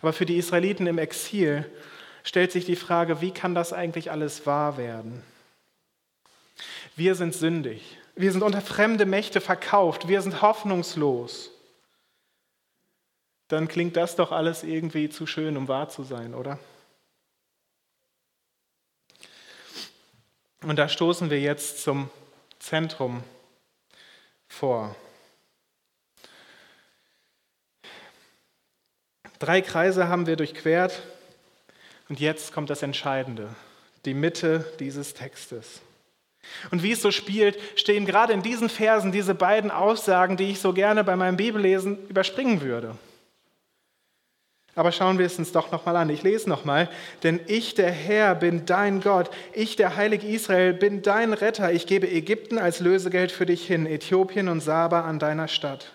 Aber 0.00 0.12
für 0.12 0.26
die 0.26 0.36
Israeliten 0.36 0.86
im 0.86 0.98
Exil 0.98 1.70
stellt 2.22 2.52
sich 2.52 2.64
die 2.64 2.76
Frage, 2.76 3.20
wie 3.20 3.30
kann 3.30 3.54
das 3.54 3.72
eigentlich 3.72 4.10
alles 4.10 4.46
wahr 4.46 4.78
werden? 4.78 5.22
Wir 6.96 7.14
sind 7.14 7.34
sündig. 7.34 7.98
Wir 8.16 8.32
sind 8.32 8.42
unter 8.42 8.60
fremde 8.60 9.04
Mächte 9.04 9.40
verkauft. 9.40 10.08
Wir 10.08 10.22
sind 10.22 10.40
hoffnungslos 10.40 11.53
dann 13.48 13.68
klingt 13.68 13.96
das 13.96 14.16
doch 14.16 14.32
alles 14.32 14.62
irgendwie 14.62 15.08
zu 15.08 15.26
schön, 15.26 15.56
um 15.56 15.68
wahr 15.68 15.88
zu 15.88 16.02
sein, 16.02 16.34
oder? 16.34 16.58
Und 20.62 20.76
da 20.76 20.88
stoßen 20.88 21.28
wir 21.28 21.40
jetzt 21.40 21.82
zum 21.82 22.08
Zentrum 22.58 23.22
vor. 24.48 24.96
Drei 29.38 29.60
Kreise 29.60 30.08
haben 30.08 30.26
wir 30.26 30.36
durchquert 30.36 31.02
und 32.08 32.18
jetzt 32.18 32.52
kommt 32.52 32.70
das 32.70 32.82
Entscheidende, 32.82 33.54
die 34.06 34.14
Mitte 34.14 34.72
dieses 34.80 35.12
Textes. 35.12 35.82
Und 36.70 36.82
wie 36.82 36.92
es 36.92 37.02
so 37.02 37.10
spielt, 37.10 37.58
stehen 37.78 38.06
gerade 38.06 38.32
in 38.32 38.42
diesen 38.42 38.70
Versen 38.70 39.12
diese 39.12 39.34
beiden 39.34 39.70
Aussagen, 39.70 40.36
die 40.36 40.50
ich 40.50 40.60
so 40.60 40.72
gerne 40.72 41.04
bei 41.04 41.16
meinem 41.16 41.36
Bibellesen 41.36 42.06
überspringen 42.08 42.62
würde. 42.62 42.96
Aber 44.76 44.90
schauen 44.90 45.18
wir 45.18 45.26
es 45.26 45.38
uns 45.38 45.52
doch 45.52 45.70
nochmal 45.70 45.96
an. 45.96 46.10
Ich 46.10 46.22
lese 46.22 46.48
nochmal. 46.48 46.88
Denn 47.22 47.40
ich, 47.46 47.74
der 47.74 47.90
Herr, 47.90 48.34
bin 48.34 48.66
dein 48.66 49.00
Gott. 49.00 49.30
Ich, 49.52 49.76
der 49.76 49.96
Heilige 49.96 50.26
Israel, 50.26 50.72
bin 50.72 51.02
dein 51.02 51.32
Retter. 51.32 51.72
Ich 51.72 51.86
gebe 51.86 52.10
Ägypten 52.10 52.58
als 52.58 52.80
Lösegeld 52.80 53.30
für 53.30 53.46
dich 53.46 53.66
hin, 53.66 53.86
Äthiopien 53.86 54.48
und 54.48 54.60
Saba 54.60 55.02
an 55.02 55.18
deiner 55.18 55.46
Stadt. 55.46 55.92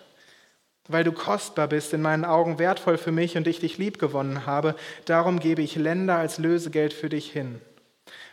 Weil 0.88 1.04
du 1.04 1.12
kostbar 1.12 1.68
bist, 1.68 1.94
in 1.94 2.02
meinen 2.02 2.26
Augen 2.26 2.58
wertvoll 2.58 2.98
für 2.98 3.12
mich 3.12 3.38
und 3.38 3.48
ich 3.48 3.60
dich 3.60 3.78
lieb 3.78 4.00
gewonnen 4.00 4.46
habe, 4.46 4.76
darum 5.06 5.40
gebe 5.40 5.62
ich 5.62 5.76
Länder 5.76 6.18
als 6.18 6.38
Lösegeld 6.38 6.94
für 6.94 7.10
dich 7.10 7.32
hin, 7.32 7.62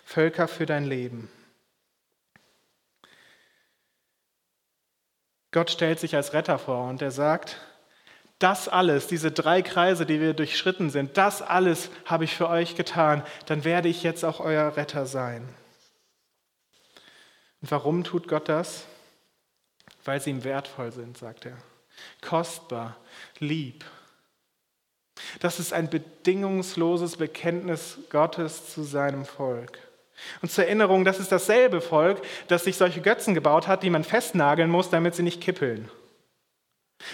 Völker 0.04 0.48
für 0.48 0.64
dein 0.64 0.84
Leben. 0.84 1.28
Gott 5.50 5.70
stellt 5.70 5.98
sich 5.98 6.14
als 6.14 6.32
Retter 6.32 6.58
vor 6.58 6.88
und 6.88 7.02
er 7.02 7.10
sagt, 7.10 7.58
das 8.38 8.68
alles, 8.68 9.06
diese 9.06 9.30
drei 9.30 9.62
Kreise, 9.62 10.04
die 10.04 10.20
wir 10.20 10.34
durchschritten 10.34 10.90
sind, 10.90 11.16
das 11.16 11.40
alles 11.40 11.90
habe 12.04 12.24
ich 12.24 12.36
für 12.36 12.48
euch 12.48 12.76
getan, 12.76 13.22
dann 13.46 13.64
werde 13.64 13.88
ich 13.88 14.02
jetzt 14.02 14.24
auch 14.24 14.40
euer 14.40 14.76
Retter 14.76 15.06
sein. 15.06 15.48
Und 17.62 17.70
warum 17.70 18.04
tut 18.04 18.28
Gott 18.28 18.48
das? 18.48 18.84
Weil 20.04 20.20
sie 20.20 20.30
ihm 20.30 20.44
wertvoll 20.44 20.92
sind, 20.92 21.16
sagt 21.16 21.46
er. 21.46 21.56
Kostbar, 22.20 22.96
lieb. 23.38 23.84
Das 25.40 25.58
ist 25.58 25.72
ein 25.72 25.88
bedingungsloses 25.88 27.16
Bekenntnis 27.16 27.98
Gottes 28.10 28.68
zu 28.70 28.82
seinem 28.82 29.24
Volk. 29.24 29.78
Und 30.42 30.50
zur 30.50 30.64
Erinnerung, 30.64 31.04
das 31.04 31.18
ist 31.18 31.32
dasselbe 31.32 31.80
Volk, 31.80 32.22
das 32.48 32.64
sich 32.64 32.76
solche 32.76 33.00
Götzen 33.00 33.34
gebaut 33.34 33.66
hat, 33.66 33.82
die 33.82 33.90
man 33.90 34.04
festnageln 34.04 34.70
muss, 34.70 34.90
damit 34.90 35.14
sie 35.14 35.22
nicht 35.22 35.40
kippeln. 35.40 35.90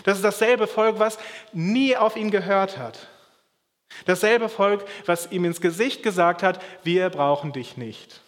Das 0.05 0.17
ist 0.17 0.25
dasselbe 0.25 0.67
Volk, 0.67 0.99
was 0.99 1.19
nie 1.53 1.97
auf 1.97 2.17
ihn 2.17 2.31
gehört 2.31 2.79
hat. 2.79 3.09
Dasselbe 4.07 4.49
Volk, 4.49 4.85
was 5.07 5.31
ihm 5.31 5.45
ins 5.45 5.61
Gesicht 5.61 6.03
gesagt 6.03 6.43
hat, 6.43 6.63
wir 6.83 7.11
brauchen 7.11 7.53
dich 7.53 7.77
nicht. 7.77 8.21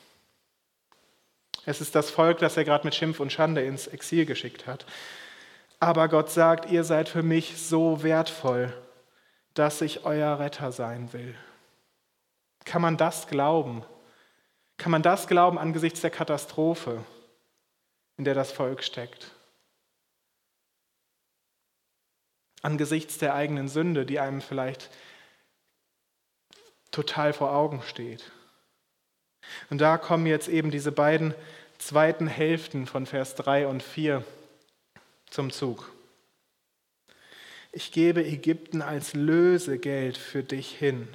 Es 1.67 1.81
ist 1.81 1.95
das 1.95 2.11
Volk, 2.11 2.39
das 2.39 2.57
er 2.57 2.65
gerade 2.65 2.85
mit 2.85 2.95
Schimpf 2.95 3.21
und 3.21 3.33
Schande 3.33 3.63
ins 3.63 3.87
Exil 3.87 4.27
geschickt 4.27 4.67
hat. 4.67 4.85
Aber 5.81 6.09
Gott 6.09 6.31
sagt, 6.31 6.71
ihr 6.71 6.85
seid 6.85 7.09
für 7.09 7.23
mich 7.23 7.57
so 7.59 8.03
wertvoll, 8.03 8.73
dass 9.55 9.81
ich 9.81 10.05
euer 10.05 10.39
Retter 10.39 10.73
sein 10.73 11.13
will. 11.13 11.35
Kann 12.65 12.83
man 12.83 12.97
das 12.97 13.27
glauben? 13.27 13.85
Kann 14.77 14.93
man 14.93 15.03
das 15.03 15.27
glauben 15.27 15.59
angesichts 15.59 16.01
der 16.01 16.11
Katastrophe, 16.11 17.05
in 18.17 18.25
der 18.25 18.35
das 18.35 18.53
Volk 18.53 18.83
steckt? 18.83 19.31
Angesichts 22.65 23.19
der 23.19 23.35
eigenen 23.35 23.69
Sünde, 23.69 24.07
die 24.07 24.21
einem 24.21 24.41
vielleicht 24.41 24.91
total 26.91 27.33
vor 27.33 27.53
Augen 27.53 27.83
steht. 27.83 28.31
Und 29.71 29.81
da 29.81 29.99
kommen 29.99 30.27
jetzt 30.27 30.49
eben 30.49 30.71
diese 30.71 30.93
beiden 30.93 31.35
zweiten 31.79 32.27
Hälften 32.27 32.87
von 32.87 33.07
Vers 33.07 33.35
3 33.35 33.67
und 33.67 33.83
4 33.83 34.25
zum 35.29 35.51
Zug. 35.51 35.91
Ich 37.73 37.91
gebe 37.91 38.25
Ägypten 38.25 38.83
als 38.83 39.15
Lösegeld 39.15 40.17
für 40.17 40.45
dich 40.45 40.71
hin, 40.71 41.09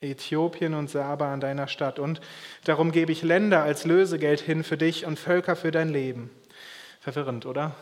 Äthiopien 0.00 0.74
und 0.74 0.90
Saba 0.90 1.32
an 1.32 1.40
deiner 1.40 1.68
Stadt. 1.68 1.98
Und 1.98 2.20
darum 2.64 2.92
gebe 2.92 3.12
ich 3.12 3.22
Länder 3.22 3.62
als 3.62 3.84
Lösegeld 3.86 4.40
hin 4.40 4.62
für 4.62 4.76
dich 4.76 5.06
und 5.06 5.18
Völker 5.18 5.56
für 5.56 5.70
dein 5.70 5.88
Leben. 5.88 6.30
Verwirrend, 7.00 7.46
oder? 7.46 7.74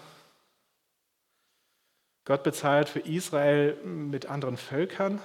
Gott 2.24 2.42
bezahlt 2.42 2.88
für 2.88 3.00
Israel 3.00 3.76
mit 3.84 4.26
anderen 4.26 4.56
Völkern? 4.56 5.20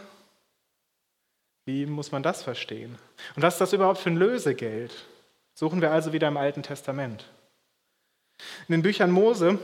Wie 1.65 1.85
muss 1.85 2.11
man 2.11 2.23
das 2.23 2.43
verstehen? 2.43 2.97
Und 3.35 3.41
was 3.41 3.55
ist 3.55 3.61
das 3.61 3.73
überhaupt 3.73 3.99
für 3.99 4.09
ein 4.09 4.17
Lösegeld? 4.17 4.91
Suchen 5.53 5.81
wir 5.81 5.91
also 5.91 6.13
wieder 6.13 6.27
im 6.27 6.37
Alten 6.37 6.63
Testament. 6.63 7.25
In 8.67 8.73
den 8.73 8.81
Büchern 8.81 9.11
Mose 9.11 9.59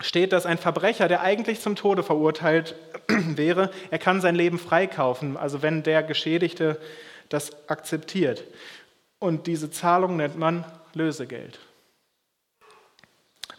steht, 0.00 0.32
dass 0.32 0.46
ein 0.46 0.58
Verbrecher, 0.58 1.08
der 1.08 1.22
eigentlich 1.22 1.60
zum 1.60 1.76
Tode 1.76 2.02
verurteilt 2.02 2.74
wäre, 3.08 3.70
er 3.90 3.98
kann 3.98 4.20
sein 4.20 4.34
Leben 4.34 4.58
freikaufen, 4.58 5.36
also 5.36 5.62
wenn 5.62 5.82
der 5.82 6.02
Geschädigte 6.02 6.80
das 7.28 7.68
akzeptiert. 7.68 8.44
Und 9.18 9.46
diese 9.46 9.70
Zahlung 9.70 10.16
nennt 10.16 10.38
man 10.38 10.64
Lösegeld. 10.94 11.58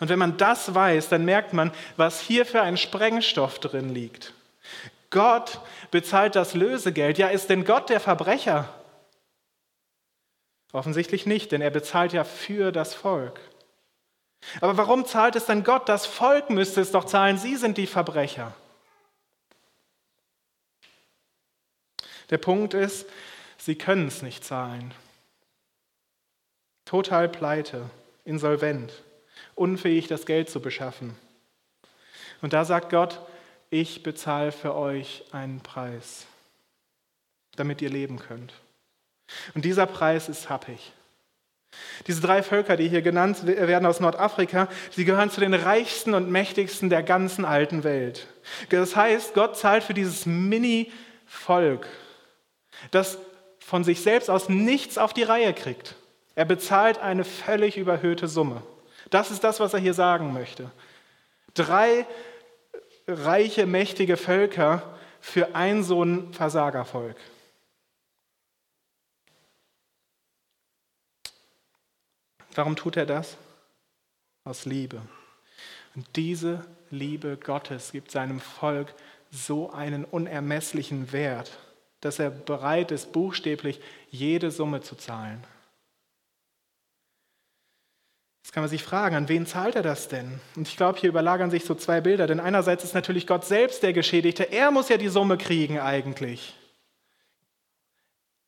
Und 0.01 0.09
wenn 0.09 0.17
man 0.17 0.35
das 0.35 0.73
weiß, 0.73 1.09
dann 1.09 1.25
merkt 1.25 1.53
man, 1.53 1.71
was 1.95 2.19
hier 2.19 2.47
für 2.47 2.63
ein 2.63 2.75
Sprengstoff 2.75 3.59
drin 3.59 3.93
liegt. 3.93 4.33
Gott 5.11 5.61
bezahlt 5.91 6.35
das 6.35 6.55
Lösegeld. 6.55 7.19
Ja, 7.19 7.27
ist 7.27 7.51
denn 7.51 7.65
Gott 7.65 7.89
der 7.89 7.99
Verbrecher? 7.99 8.67
Offensichtlich 10.71 11.27
nicht, 11.27 11.51
denn 11.51 11.61
er 11.61 11.69
bezahlt 11.69 12.13
ja 12.13 12.23
für 12.23 12.71
das 12.71 12.95
Volk. 12.95 13.39
Aber 14.59 14.75
warum 14.75 15.05
zahlt 15.05 15.35
es 15.35 15.45
denn 15.45 15.63
Gott? 15.63 15.87
Das 15.87 16.07
Volk 16.07 16.49
müsste 16.49 16.81
es 16.81 16.89
doch 16.89 17.05
zahlen. 17.05 17.37
Sie 17.37 17.55
sind 17.55 17.77
die 17.77 17.85
Verbrecher. 17.85 18.55
Der 22.31 22.39
Punkt 22.39 22.73
ist, 22.73 23.07
sie 23.59 23.75
können 23.75 24.07
es 24.07 24.23
nicht 24.23 24.43
zahlen. 24.43 24.95
Total 26.85 27.29
pleite, 27.29 27.87
insolvent, 28.25 28.91
unfähig, 29.61 30.07
das 30.07 30.25
Geld 30.25 30.49
zu 30.49 30.59
beschaffen. 30.59 31.15
Und 32.41 32.53
da 32.53 32.65
sagt 32.65 32.89
Gott, 32.89 33.21
ich 33.69 34.03
bezahle 34.03 34.51
für 34.51 34.75
euch 34.75 35.23
einen 35.31 35.61
Preis, 35.61 36.25
damit 37.55 37.81
ihr 37.81 37.89
leben 37.89 38.17
könnt. 38.17 38.53
Und 39.53 39.63
dieser 39.63 39.85
Preis 39.85 40.27
ist 40.27 40.49
happig. 40.49 40.91
Diese 42.07 42.19
drei 42.19 42.43
Völker, 42.43 42.75
die 42.75 42.89
hier 42.89 43.01
genannt 43.01 43.45
werden 43.45 43.85
aus 43.85 44.01
Nordafrika, 44.01 44.67
sie 44.89 45.05
gehören 45.05 45.29
zu 45.29 45.39
den 45.39 45.53
reichsten 45.53 46.15
und 46.15 46.29
mächtigsten 46.29 46.89
der 46.89 47.03
ganzen 47.03 47.45
alten 47.45 47.85
Welt. 47.85 48.27
Das 48.69 48.95
heißt, 48.95 49.35
Gott 49.35 49.57
zahlt 49.57 49.83
für 49.83 49.93
dieses 49.93 50.25
Mini-Volk, 50.25 51.87
das 52.89 53.19
von 53.59 53.83
sich 53.85 54.01
selbst 54.01 54.29
aus 54.29 54.49
nichts 54.49 54.97
auf 54.97 55.13
die 55.13 55.23
Reihe 55.23 55.53
kriegt. 55.53 55.95
Er 56.35 56.45
bezahlt 56.45 56.97
eine 56.97 57.23
völlig 57.23 57.77
überhöhte 57.77 58.27
Summe. 58.27 58.63
Das 59.11 59.29
ist 59.29 59.43
das, 59.43 59.59
was 59.59 59.73
er 59.73 59.79
hier 59.79 59.93
sagen 59.93 60.33
möchte. 60.33 60.71
Drei 61.53 62.07
reiche, 63.07 63.67
mächtige 63.67 64.17
Völker 64.17 64.97
für 65.19 65.53
ein 65.53 65.83
so 65.83 66.03
ein 66.03 66.33
Versagervolk. 66.33 67.17
Warum 72.55 72.75
tut 72.75 72.97
er 72.97 73.05
das? 73.05 73.37
Aus 74.45 74.65
Liebe. 74.65 75.01
Und 75.93 76.07
diese 76.15 76.65
Liebe 76.89 77.37
Gottes 77.37 77.91
gibt 77.91 78.11
seinem 78.11 78.39
Volk 78.39 78.93
so 79.29 79.71
einen 79.71 80.05
unermesslichen 80.05 81.11
Wert, 81.11 81.57
dass 81.99 82.19
er 82.19 82.29
bereit 82.29 82.91
ist, 82.91 83.11
buchstäblich 83.11 83.81
jede 84.09 84.51
Summe 84.51 84.81
zu 84.81 84.95
zahlen. 84.95 85.43
Jetzt 88.43 88.53
kann 88.53 88.63
man 88.63 88.69
sich 88.69 88.83
fragen, 88.83 89.15
an 89.15 89.29
wen 89.29 89.45
zahlt 89.45 89.75
er 89.75 89.83
das 89.83 90.07
denn? 90.07 90.39
Und 90.55 90.67
ich 90.67 90.75
glaube, 90.75 90.99
hier 90.99 91.09
überlagern 91.09 91.51
sich 91.51 91.63
so 91.63 91.75
zwei 91.75 92.01
Bilder. 92.01 92.27
Denn 92.27 92.39
einerseits 92.39 92.83
ist 92.83 92.95
natürlich 92.95 93.27
Gott 93.27 93.45
selbst 93.45 93.83
der 93.83 93.93
Geschädigte. 93.93 94.51
Er 94.51 94.71
muss 94.71 94.89
ja 94.89 94.97
die 94.97 95.09
Summe 95.09 95.37
kriegen 95.37 95.79
eigentlich. 95.79 96.55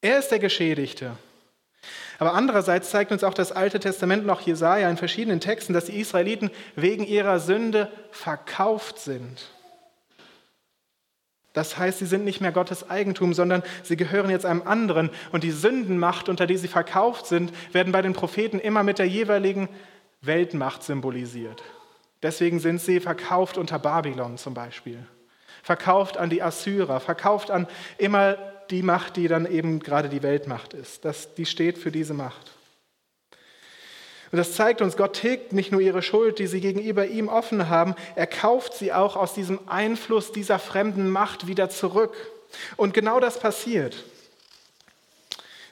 Er 0.02 0.20
ist 0.20 0.30
der 0.30 0.40
Geschädigte. 0.40 1.16
Aber 2.20 2.34
andererseits 2.34 2.90
zeigt 2.90 3.12
uns 3.12 3.24
auch 3.24 3.34
das 3.34 3.52
Alte 3.52 3.80
Testament 3.80 4.26
noch 4.26 4.42
Jesaja 4.42 4.90
in 4.90 4.98
verschiedenen 4.98 5.40
Texten, 5.40 5.74
dass 5.74 5.86
die 5.86 6.00
Israeliten 6.00 6.52
wegen 6.76 7.06
ihrer 7.06 7.40
Sünde 7.40 7.92
verkauft 8.12 9.00
sind. 9.00 9.50
Das 11.54 11.78
heißt, 11.78 12.00
sie 12.00 12.06
sind 12.08 12.26
nicht 12.26 12.42
mehr 12.42 12.52
Gottes 12.52 12.90
Eigentum, 12.90 13.34
sondern 13.34 13.62
sie 13.84 13.96
gehören 13.96 14.32
jetzt 14.32 14.46
einem 14.46 14.64
anderen. 14.64 15.12
Und 15.32 15.44
die 15.44 15.52
Sündenmacht, 15.52 16.28
unter 16.28 16.48
die 16.48 16.58
sie 16.58 16.68
verkauft 16.68 17.28
sind, 17.28 17.54
werden 17.74 17.94
bei 17.94 18.02
den 18.02 18.14
Propheten 18.14 18.60
immer 18.60 18.84
mit 18.84 18.98
der 18.98 19.08
jeweiligen 19.08 19.70
Weltmacht 20.26 20.84
symbolisiert. 20.84 21.62
Deswegen 22.22 22.60
sind 22.60 22.80
sie 22.80 23.00
verkauft 23.00 23.58
unter 23.58 23.80
Babylon 23.80 24.38
zum 24.38 24.54
Beispiel. 24.54 25.06
Verkauft 25.62 26.18
an 26.18 26.30
die 26.30 26.42
Assyrer, 26.42 27.00
verkauft 27.00 27.52
an 27.52 27.68
immer 27.98 28.38
die 28.70 28.82
Macht, 28.82 29.18
die 29.18 29.28
dann 29.28 29.46
eben 29.46 29.80
gerade 29.80 30.10
die 30.10 30.24
Weltmacht 30.24 30.74
ist. 30.74 31.06
Das, 31.06 31.36
die 31.36 31.46
steht 31.46 31.78
für 31.78 31.92
diese 31.92 32.14
Macht. 32.14 32.52
Und 34.32 34.38
das 34.38 34.56
zeigt 34.56 34.82
uns, 34.82 34.98
Gott 34.98 35.14
tilgt 35.14 35.54
nicht 35.54 35.72
nur 35.72 35.80
ihre 35.80 36.02
Schuld, 36.02 36.40
die 36.40 36.48
sie 36.48 36.60
gegenüber 36.60 37.06
ihm 37.06 37.28
offen 37.28 37.70
haben, 37.70 37.94
er 38.16 38.26
kauft 38.26 38.74
sie 38.74 38.92
auch 38.92 39.16
aus 39.16 39.36
diesem 39.36 39.60
Einfluss 39.68 40.32
dieser 40.32 40.58
fremden 40.58 41.10
Macht 41.10 41.46
wieder 41.46 41.70
zurück. 41.70 42.16
Und 42.76 42.94
genau 42.94 43.20
das 43.20 43.40
passiert. 43.40 44.04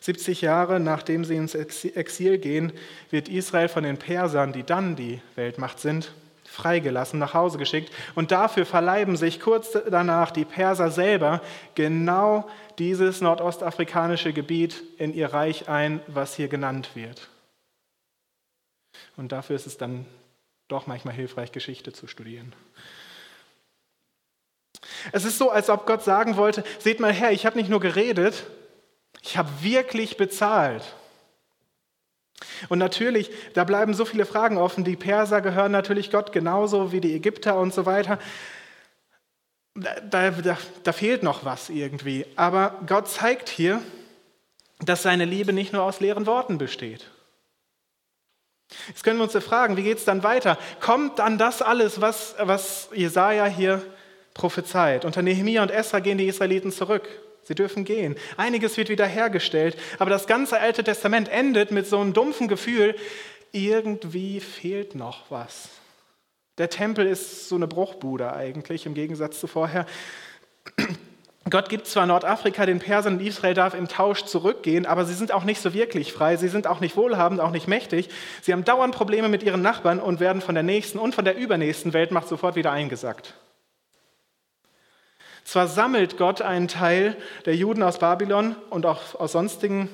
70 0.01 0.41
Jahre 0.41 0.79
nachdem 0.79 1.23
sie 1.23 1.35
ins 1.35 1.55
Exil 1.55 2.39
gehen, 2.39 2.73
wird 3.11 3.29
Israel 3.29 3.69
von 3.69 3.83
den 3.83 3.97
Persern, 3.97 4.51
die 4.51 4.63
dann 4.63 4.95
die 4.95 5.21
Weltmacht 5.35 5.79
sind, 5.79 6.11
freigelassen, 6.43 7.19
nach 7.19 7.33
Hause 7.33 7.57
geschickt. 7.57 7.93
Und 8.15 8.31
dafür 8.31 8.65
verleiben 8.65 9.15
sich 9.15 9.39
kurz 9.39 9.77
danach 9.89 10.31
die 10.31 10.43
Perser 10.43 10.91
selber 10.91 11.41
genau 11.75 12.49
dieses 12.79 13.21
nordostafrikanische 13.21 14.33
Gebiet 14.33 14.83
in 14.97 15.13
ihr 15.13 15.33
Reich 15.33 15.69
ein, 15.69 16.01
was 16.07 16.35
hier 16.35 16.47
genannt 16.47 16.89
wird. 16.95 17.29
Und 19.17 19.31
dafür 19.31 19.55
ist 19.55 19.67
es 19.67 19.77
dann 19.77 20.05
doch 20.67 20.87
manchmal 20.87 21.13
hilfreich, 21.13 21.51
Geschichte 21.51 21.93
zu 21.93 22.07
studieren. 22.07 22.53
Es 25.11 25.25
ist 25.25 25.37
so, 25.37 25.51
als 25.51 25.69
ob 25.69 25.85
Gott 25.85 26.03
sagen 26.03 26.37
wollte, 26.37 26.63
seht 26.79 26.99
mal 26.99 27.13
her, 27.13 27.31
ich 27.31 27.45
habe 27.45 27.57
nicht 27.57 27.69
nur 27.69 27.79
geredet, 27.79 28.45
ich 29.21 29.37
habe 29.37 29.49
wirklich 29.61 30.17
bezahlt. 30.17 30.83
Und 32.69 32.79
natürlich, 32.79 33.29
da 33.53 33.63
bleiben 33.63 33.93
so 33.93 34.05
viele 34.05 34.25
Fragen 34.25 34.57
offen. 34.57 34.83
Die 34.83 34.95
Perser 34.95 35.41
gehören 35.41 35.71
natürlich 35.71 36.11
Gott 36.11 36.31
genauso 36.31 36.91
wie 36.91 37.01
die 37.01 37.15
Ägypter 37.15 37.59
und 37.59 37.73
so 37.73 37.85
weiter. 37.85 38.19
Da, 39.75 40.31
da, 40.31 40.57
da, 40.83 40.91
fehlt 40.91 41.23
noch 41.23 41.45
was 41.45 41.69
irgendwie. 41.69 42.25
Aber 42.35 42.79
Gott 42.87 43.07
zeigt 43.07 43.47
hier, 43.47 43.81
dass 44.79 45.03
seine 45.03 45.25
Liebe 45.25 45.53
nicht 45.53 45.71
nur 45.71 45.83
aus 45.83 45.99
leeren 45.99 46.25
Worten 46.25 46.57
besteht. 46.57 47.09
Jetzt 48.87 49.03
können 49.03 49.19
wir 49.19 49.23
uns 49.23 49.45
fragen, 49.45 49.77
wie 49.77 49.83
geht 49.83 49.99
es 49.99 50.05
dann 50.05 50.23
weiter? 50.23 50.57
Kommt 50.79 51.19
dann 51.19 51.37
das 51.37 51.61
alles, 51.61 52.01
was, 52.01 52.35
was 52.39 52.89
Jesaja 52.93 53.45
hier 53.45 53.81
prophezeit? 54.33 55.05
Unter 55.05 55.21
Nehemia 55.21 55.61
und 55.61 55.71
Esra 55.71 55.99
gehen 55.99 56.17
die 56.17 56.27
Israeliten 56.27 56.71
zurück. 56.71 57.07
Sie 57.43 57.55
dürfen 57.55 57.85
gehen. 57.85 58.15
Einiges 58.37 58.77
wird 58.77 58.89
wiederhergestellt, 58.89 59.77
aber 59.99 60.09
das 60.09 60.27
ganze 60.27 60.59
Alte 60.59 60.83
Testament 60.83 61.29
endet 61.29 61.71
mit 61.71 61.87
so 61.87 61.99
einem 61.99 62.13
dumpfen 62.13 62.47
Gefühl, 62.47 62.95
irgendwie 63.51 64.39
fehlt 64.39 64.95
noch 64.95 65.29
was. 65.29 65.69
Der 66.57 66.69
Tempel 66.69 67.07
ist 67.07 67.49
so 67.49 67.55
eine 67.55 67.67
Bruchbude 67.67 68.33
eigentlich 68.33 68.85
im 68.85 68.93
Gegensatz 68.93 69.39
zu 69.39 69.47
vorher. 69.47 69.85
Gott 71.49 71.69
gibt 71.69 71.87
zwar 71.87 72.05
Nordafrika 72.05 72.67
den 72.67 72.79
Persern 72.79 73.15
und 73.15 73.25
Israel 73.25 73.55
darf 73.55 73.73
im 73.73 73.87
Tausch 73.87 74.25
zurückgehen, 74.25 74.85
aber 74.85 75.05
sie 75.05 75.15
sind 75.15 75.31
auch 75.31 75.43
nicht 75.43 75.59
so 75.59 75.73
wirklich 75.73 76.13
frei. 76.13 76.37
Sie 76.37 76.49
sind 76.49 76.67
auch 76.67 76.79
nicht 76.79 76.95
wohlhabend, 76.95 77.41
auch 77.41 77.49
nicht 77.49 77.67
mächtig. 77.67 78.09
Sie 78.41 78.53
haben 78.53 78.63
dauernd 78.63 78.93
Probleme 78.93 79.27
mit 79.27 79.41
ihren 79.41 79.63
Nachbarn 79.63 79.99
und 79.99 80.19
werden 80.19 80.41
von 80.41 80.53
der 80.53 80.63
nächsten 80.63 80.99
und 80.99 81.15
von 81.15 81.25
der 81.25 81.35
übernächsten 81.35 81.93
Weltmacht 81.93 82.27
sofort 82.27 82.55
wieder 82.55 82.71
eingesackt. 82.71 83.33
Zwar 85.43 85.67
sammelt 85.67 86.17
Gott 86.17 86.41
einen 86.41 86.67
Teil 86.67 87.17
der 87.45 87.55
Juden 87.55 87.83
aus 87.83 87.99
Babylon 87.99 88.55
und 88.69 88.85
auch 88.85 89.15
aus 89.19 89.33
sonstigen 89.33 89.89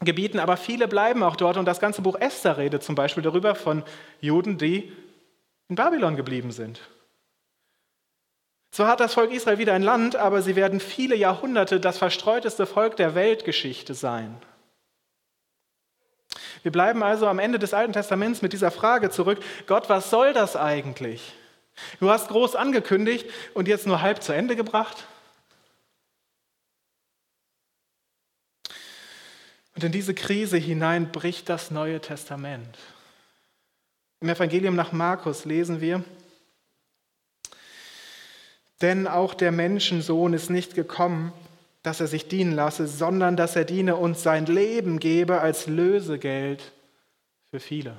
Gebieten, 0.00 0.38
aber 0.38 0.56
viele 0.56 0.88
bleiben 0.88 1.22
auch 1.22 1.36
dort 1.36 1.56
und 1.56 1.66
das 1.66 1.80
ganze 1.80 2.02
Buch 2.02 2.16
Esther 2.18 2.56
redet 2.56 2.82
zum 2.82 2.94
Beispiel 2.94 3.22
darüber 3.22 3.54
von 3.54 3.82
Juden, 4.20 4.56
die 4.56 4.92
in 5.68 5.76
Babylon 5.76 6.16
geblieben 6.16 6.52
sind. 6.52 6.80
Zwar 8.70 8.88
hat 8.88 9.00
das 9.00 9.14
Volk 9.14 9.32
Israel 9.32 9.58
wieder 9.58 9.74
ein 9.74 9.82
Land, 9.82 10.16
aber 10.16 10.42
sie 10.42 10.56
werden 10.56 10.80
viele 10.80 11.16
Jahrhunderte 11.16 11.80
das 11.80 11.98
verstreuteste 11.98 12.66
Volk 12.66 12.96
der 12.96 13.14
Weltgeschichte 13.14 13.94
sein. 13.94 14.40
Wir 16.62 16.72
bleiben 16.72 17.02
also 17.02 17.26
am 17.26 17.38
Ende 17.38 17.58
des 17.58 17.74
Alten 17.74 17.92
Testaments 17.92 18.42
mit 18.42 18.52
dieser 18.52 18.70
Frage 18.70 19.10
zurück, 19.10 19.40
Gott, 19.66 19.88
was 19.88 20.10
soll 20.10 20.32
das 20.32 20.56
eigentlich? 20.56 21.34
Du 21.98 22.10
hast 22.10 22.28
groß 22.28 22.56
angekündigt 22.56 23.28
und 23.54 23.68
jetzt 23.68 23.86
nur 23.86 24.02
halb 24.02 24.22
zu 24.22 24.32
Ende 24.32 24.56
gebracht? 24.56 25.06
Und 29.74 29.84
in 29.84 29.92
diese 29.92 30.14
Krise 30.14 30.56
hinein 30.56 31.10
bricht 31.12 31.48
das 31.48 31.70
Neue 31.70 32.00
Testament. 32.00 32.78
Im 34.20 34.28
Evangelium 34.28 34.76
nach 34.76 34.92
Markus 34.92 35.46
lesen 35.46 35.80
wir, 35.80 36.04
denn 38.82 39.06
auch 39.06 39.34
der 39.34 39.52
Menschensohn 39.52 40.32
ist 40.34 40.50
nicht 40.50 40.74
gekommen, 40.74 41.32
dass 41.82 42.00
er 42.00 42.06
sich 42.06 42.28
dienen 42.28 42.52
lasse, 42.52 42.86
sondern 42.86 43.36
dass 43.36 43.56
er 43.56 43.64
diene 43.64 43.96
und 43.96 44.18
sein 44.18 44.46
Leben 44.46 44.98
gebe 44.98 45.40
als 45.40 45.66
Lösegeld 45.66 46.72
für 47.50 47.60
viele. 47.60 47.96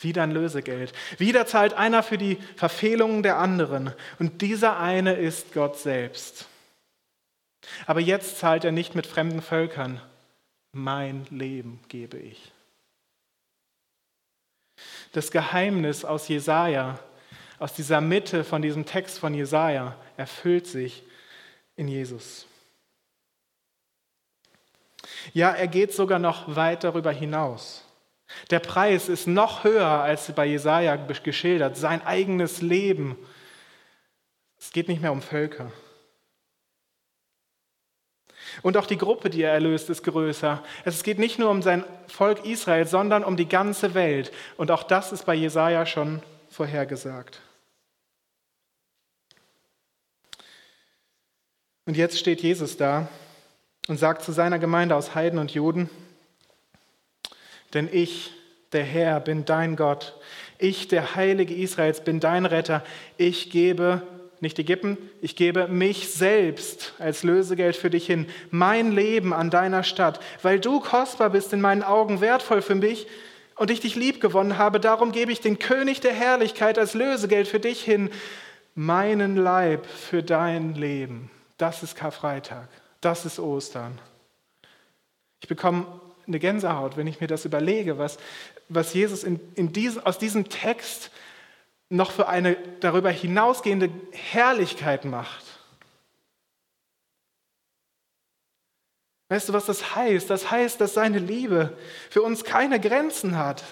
Wieder 0.00 0.22
ein 0.22 0.30
Lösegeld. 0.30 0.92
Wieder 1.18 1.46
zahlt 1.46 1.74
einer 1.74 2.02
für 2.02 2.18
die 2.18 2.38
Verfehlungen 2.56 3.22
der 3.22 3.38
anderen. 3.38 3.92
Und 4.18 4.42
dieser 4.42 4.78
eine 4.78 5.14
ist 5.14 5.52
Gott 5.52 5.78
selbst. 5.78 6.46
Aber 7.86 8.00
jetzt 8.00 8.38
zahlt 8.38 8.64
er 8.64 8.72
nicht 8.72 8.94
mit 8.94 9.06
fremden 9.06 9.42
Völkern. 9.42 10.00
Mein 10.72 11.26
Leben 11.30 11.80
gebe 11.88 12.18
ich. 12.18 12.52
Das 15.12 15.30
Geheimnis 15.30 16.04
aus 16.04 16.28
Jesaja, 16.28 16.98
aus 17.58 17.74
dieser 17.74 18.00
Mitte 18.00 18.44
von 18.44 18.62
diesem 18.62 18.86
Text 18.86 19.18
von 19.18 19.34
Jesaja, 19.34 19.96
erfüllt 20.16 20.66
sich 20.66 21.02
in 21.76 21.88
Jesus. 21.88 22.46
Ja, 25.32 25.50
er 25.50 25.68
geht 25.68 25.92
sogar 25.92 26.18
noch 26.18 26.54
weit 26.54 26.84
darüber 26.84 27.12
hinaus. 27.12 27.84
Der 28.50 28.60
Preis 28.60 29.08
ist 29.08 29.26
noch 29.26 29.64
höher 29.64 29.86
als 29.86 30.32
bei 30.32 30.46
Jesaja 30.46 30.96
geschildert, 30.96 31.76
sein 31.76 32.04
eigenes 32.04 32.60
Leben. 32.60 33.16
Es 34.58 34.70
geht 34.70 34.88
nicht 34.88 35.02
mehr 35.02 35.12
um 35.12 35.22
Völker. 35.22 35.72
Und 38.62 38.76
auch 38.76 38.86
die 38.86 38.98
Gruppe, 38.98 39.30
die 39.30 39.42
er 39.42 39.52
erlöst, 39.52 39.90
ist 39.90 40.02
größer. 40.02 40.62
Es 40.84 41.02
geht 41.02 41.18
nicht 41.18 41.38
nur 41.38 41.50
um 41.50 41.62
sein 41.62 41.84
Volk 42.08 42.44
Israel, 42.44 42.86
sondern 42.86 43.24
um 43.24 43.36
die 43.36 43.48
ganze 43.48 43.94
Welt. 43.94 44.32
Und 44.56 44.70
auch 44.70 44.82
das 44.82 45.12
ist 45.12 45.26
bei 45.26 45.34
Jesaja 45.34 45.86
schon 45.86 46.22
vorhergesagt. 46.50 47.40
Und 51.86 51.96
jetzt 51.96 52.18
steht 52.18 52.42
Jesus 52.42 52.76
da 52.76 53.08
und 53.86 53.96
sagt 53.96 54.22
zu 54.22 54.32
seiner 54.32 54.58
Gemeinde 54.58 54.94
aus 54.94 55.14
Heiden 55.14 55.38
und 55.38 55.52
Juden, 55.52 55.88
denn 57.74 57.88
ich, 57.90 58.32
der 58.72 58.84
Herr, 58.84 59.20
bin 59.20 59.44
dein 59.44 59.76
Gott. 59.76 60.14
Ich, 60.58 60.88
der 60.88 61.14
Heilige 61.14 61.54
Israels, 61.54 62.02
bin 62.02 62.20
dein 62.20 62.46
Retter. 62.46 62.84
Ich 63.16 63.50
gebe, 63.50 64.02
nicht 64.40 64.58
Ägypten, 64.58 64.98
ich 65.20 65.36
gebe 65.36 65.68
mich 65.68 66.10
selbst 66.12 66.94
als 66.98 67.22
Lösegeld 67.22 67.76
für 67.76 67.90
dich 67.90 68.06
hin. 68.06 68.26
Mein 68.50 68.92
Leben 68.92 69.32
an 69.32 69.50
deiner 69.50 69.82
Stadt. 69.82 70.20
Weil 70.42 70.60
du 70.60 70.80
kostbar 70.80 71.30
bist 71.30 71.52
in 71.52 71.60
meinen 71.60 71.82
Augen, 71.82 72.20
wertvoll 72.20 72.62
für 72.62 72.74
mich 72.74 73.06
und 73.56 73.70
ich 73.70 73.80
dich 73.80 73.96
lieb 73.96 74.20
gewonnen 74.20 74.58
habe, 74.58 74.80
darum 74.80 75.12
gebe 75.12 75.32
ich 75.32 75.40
den 75.40 75.58
König 75.58 76.00
der 76.00 76.12
Herrlichkeit 76.12 76.78
als 76.78 76.94
Lösegeld 76.94 77.48
für 77.48 77.60
dich 77.60 77.82
hin. 77.82 78.10
Meinen 78.74 79.36
Leib 79.36 79.86
für 79.86 80.22
dein 80.22 80.74
Leben. 80.74 81.30
Das 81.56 81.82
ist 81.82 81.96
Karfreitag. 81.96 82.68
Das 83.00 83.26
ist 83.26 83.40
Ostern. 83.40 83.98
Ich 85.40 85.48
bekomme 85.48 85.86
eine 86.28 86.38
Gänsehaut, 86.38 86.96
wenn 86.96 87.06
ich 87.06 87.20
mir 87.20 87.26
das 87.26 87.44
überlege, 87.44 87.98
was, 87.98 88.18
was 88.68 88.94
Jesus 88.94 89.24
in, 89.24 89.40
in 89.54 89.72
diesem, 89.72 90.04
aus 90.06 90.18
diesem 90.18 90.48
Text 90.48 91.10
noch 91.88 92.12
für 92.12 92.28
eine 92.28 92.56
darüber 92.80 93.10
hinausgehende 93.10 93.90
Herrlichkeit 94.12 95.04
macht. 95.04 95.44
Weißt 99.30 99.48
du, 99.48 99.52
was 99.52 99.66
das 99.66 99.94
heißt? 99.94 100.30
Das 100.30 100.50
heißt, 100.50 100.80
dass 100.80 100.94
seine 100.94 101.18
Liebe 101.18 101.76
für 102.10 102.22
uns 102.22 102.44
keine 102.44 102.80
Grenzen 102.80 103.36
hat. 103.36 103.64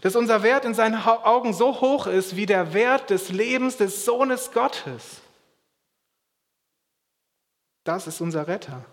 Dass 0.00 0.16
unser 0.16 0.42
Wert 0.42 0.64
in 0.64 0.74
seinen 0.74 0.96
Augen 1.04 1.52
so 1.52 1.80
hoch 1.80 2.06
ist 2.06 2.36
wie 2.36 2.46
der 2.46 2.72
Wert 2.72 3.10
des 3.10 3.28
Lebens 3.28 3.76
des 3.76 4.04
Sohnes 4.04 4.52
Gottes. 4.52 5.20
Das 7.84 8.06
ist 8.06 8.20
unser 8.20 8.48
Retter. 8.48 8.84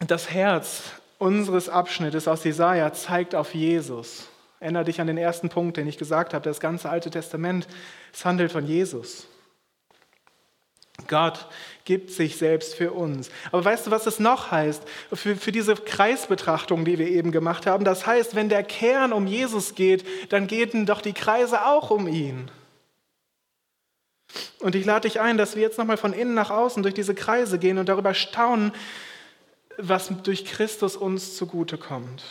Das 0.00 0.30
Herz 0.30 0.82
unseres 1.18 1.68
Abschnittes 1.68 2.28
aus 2.28 2.44
Jesaja 2.44 2.92
zeigt 2.92 3.34
auf 3.34 3.54
Jesus. 3.54 4.28
Erinnere 4.60 4.84
dich 4.84 5.00
an 5.00 5.06
den 5.06 5.18
ersten 5.18 5.48
Punkt, 5.48 5.76
den 5.76 5.86
ich 5.86 5.98
gesagt 5.98 6.34
habe. 6.34 6.44
Das 6.44 6.60
ganze 6.60 6.88
Alte 6.88 7.10
Testament, 7.10 7.68
es 8.12 8.24
handelt 8.24 8.52
von 8.52 8.66
Jesus. 8.66 9.26
Gott 11.06 11.46
gibt 11.84 12.10
sich 12.10 12.36
selbst 12.36 12.74
für 12.74 12.92
uns. 12.92 13.30
Aber 13.52 13.64
weißt 13.64 13.86
du, 13.86 13.90
was 13.90 14.06
es 14.06 14.18
noch 14.18 14.50
heißt? 14.50 14.82
Für, 15.12 15.36
für 15.36 15.52
diese 15.52 15.74
Kreisbetrachtung, 15.74 16.84
die 16.84 16.98
wir 16.98 17.08
eben 17.08 17.30
gemacht 17.30 17.66
haben. 17.66 17.84
Das 17.84 18.06
heißt, 18.06 18.34
wenn 18.34 18.48
der 18.48 18.64
Kern 18.64 19.12
um 19.12 19.26
Jesus 19.26 19.74
geht, 19.74 20.04
dann 20.32 20.48
gehen 20.48 20.86
doch 20.86 21.00
die 21.00 21.12
Kreise 21.12 21.64
auch 21.66 21.90
um 21.90 22.08
ihn. 22.08 22.50
Und 24.60 24.74
ich 24.74 24.84
lade 24.84 25.08
dich 25.08 25.20
ein, 25.20 25.38
dass 25.38 25.54
wir 25.54 25.62
jetzt 25.62 25.78
nochmal 25.78 25.96
von 25.96 26.12
innen 26.12 26.34
nach 26.34 26.50
außen 26.50 26.82
durch 26.82 26.94
diese 26.94 27.14
Kreise 27.14 27.58
gehen 27.58 27.78
und 27.78 27.88
darüber 27.88 28.12
staunen, 28.12 28.72
was 29.78 30.10
durch 30.22 30.44
Christus 30.44 30.96
uns 30.96 31.36
zugute 31.36 31.78
kommt. 31.78 32.22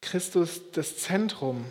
Christus 0.00 0.60
das 0.72 0.98
Zentrum. 0.98 1.64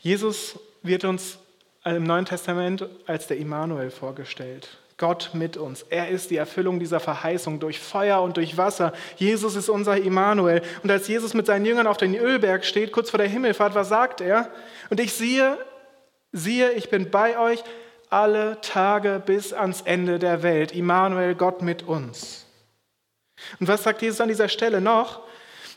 Jesus 0.00 0.58
wird 0.82 1.04
uns 1.04 1.38
im 1.84 2.04
Neuen 2.04 2.24
Testament 2.24 2.88
als 3.06 3.26
der 3.26 3.36
Immanuel 3.36 3.90
vorgestellt. 3.90 4.78
Gott 4.96 5.30
mit 5.32 5.56
uns. 5.56 5.82
Er 5.82 6.08
ist 6.08 6.30
die 6.30 6.36
Erfüllung 6.36 6.78
dieser 6.78 7.00
Verheißung 7.00 7.58
durch 7.58 7.80
Feuer 7.80 8.22
und 8.22 8.36
durch 8.36 8.56
Wasser. 8.56 8.92
Jesus 9.16 9.56
ist 9.56 9.68
unser 9.68 9.96
Immanuel. 9.96 10.62
Und 10.84 10.90
als 10.90 11.08
Jesus 11.08 11.34
mit 11.34 11.46
seinen 11.46 11.64
Jüngern 11.64 11.88
auf 11.88 11.96
den 11.96 12.14
Ölberg 12.14 12.64
steht, 12.64 12.92
kurz 12.92 13.10
vor 13.10 13.18
der 13.18 13.28
Himmelfahrt, 13.28 13.74
was 13.74 13.88
sagt 13.88 14.20
er? 14.20 14.50
Und 14.90 15.00
ich 15.00 15.12
siehe, 15.12 15.58
siehe, 16.30 16.72
ich 16.72 16.88
bin 16.88 17.10
bei 17.10 17.36
euch 17.36 17.64
alle 18.12 18.60
Tage 18.60 19.22
bis 19.24 19.52
ans 19.52 19.82
Ende 19.82 20.18
der 20.18 20.42
Welt. 20.42 20.72
Immanuel, 20.72 21.34
Gott 21.34 21.62
mit 21.62 21.84
uns. 21.84 22.46
Und 23.58 23.68
was 23.68 23.82
sagt 23.82 24.02
Jesus 24.02 24.20
an 24.20 24.28
dieser 24.28 24.48
Stelle 24.48 24.80
noch? 24.80 25.20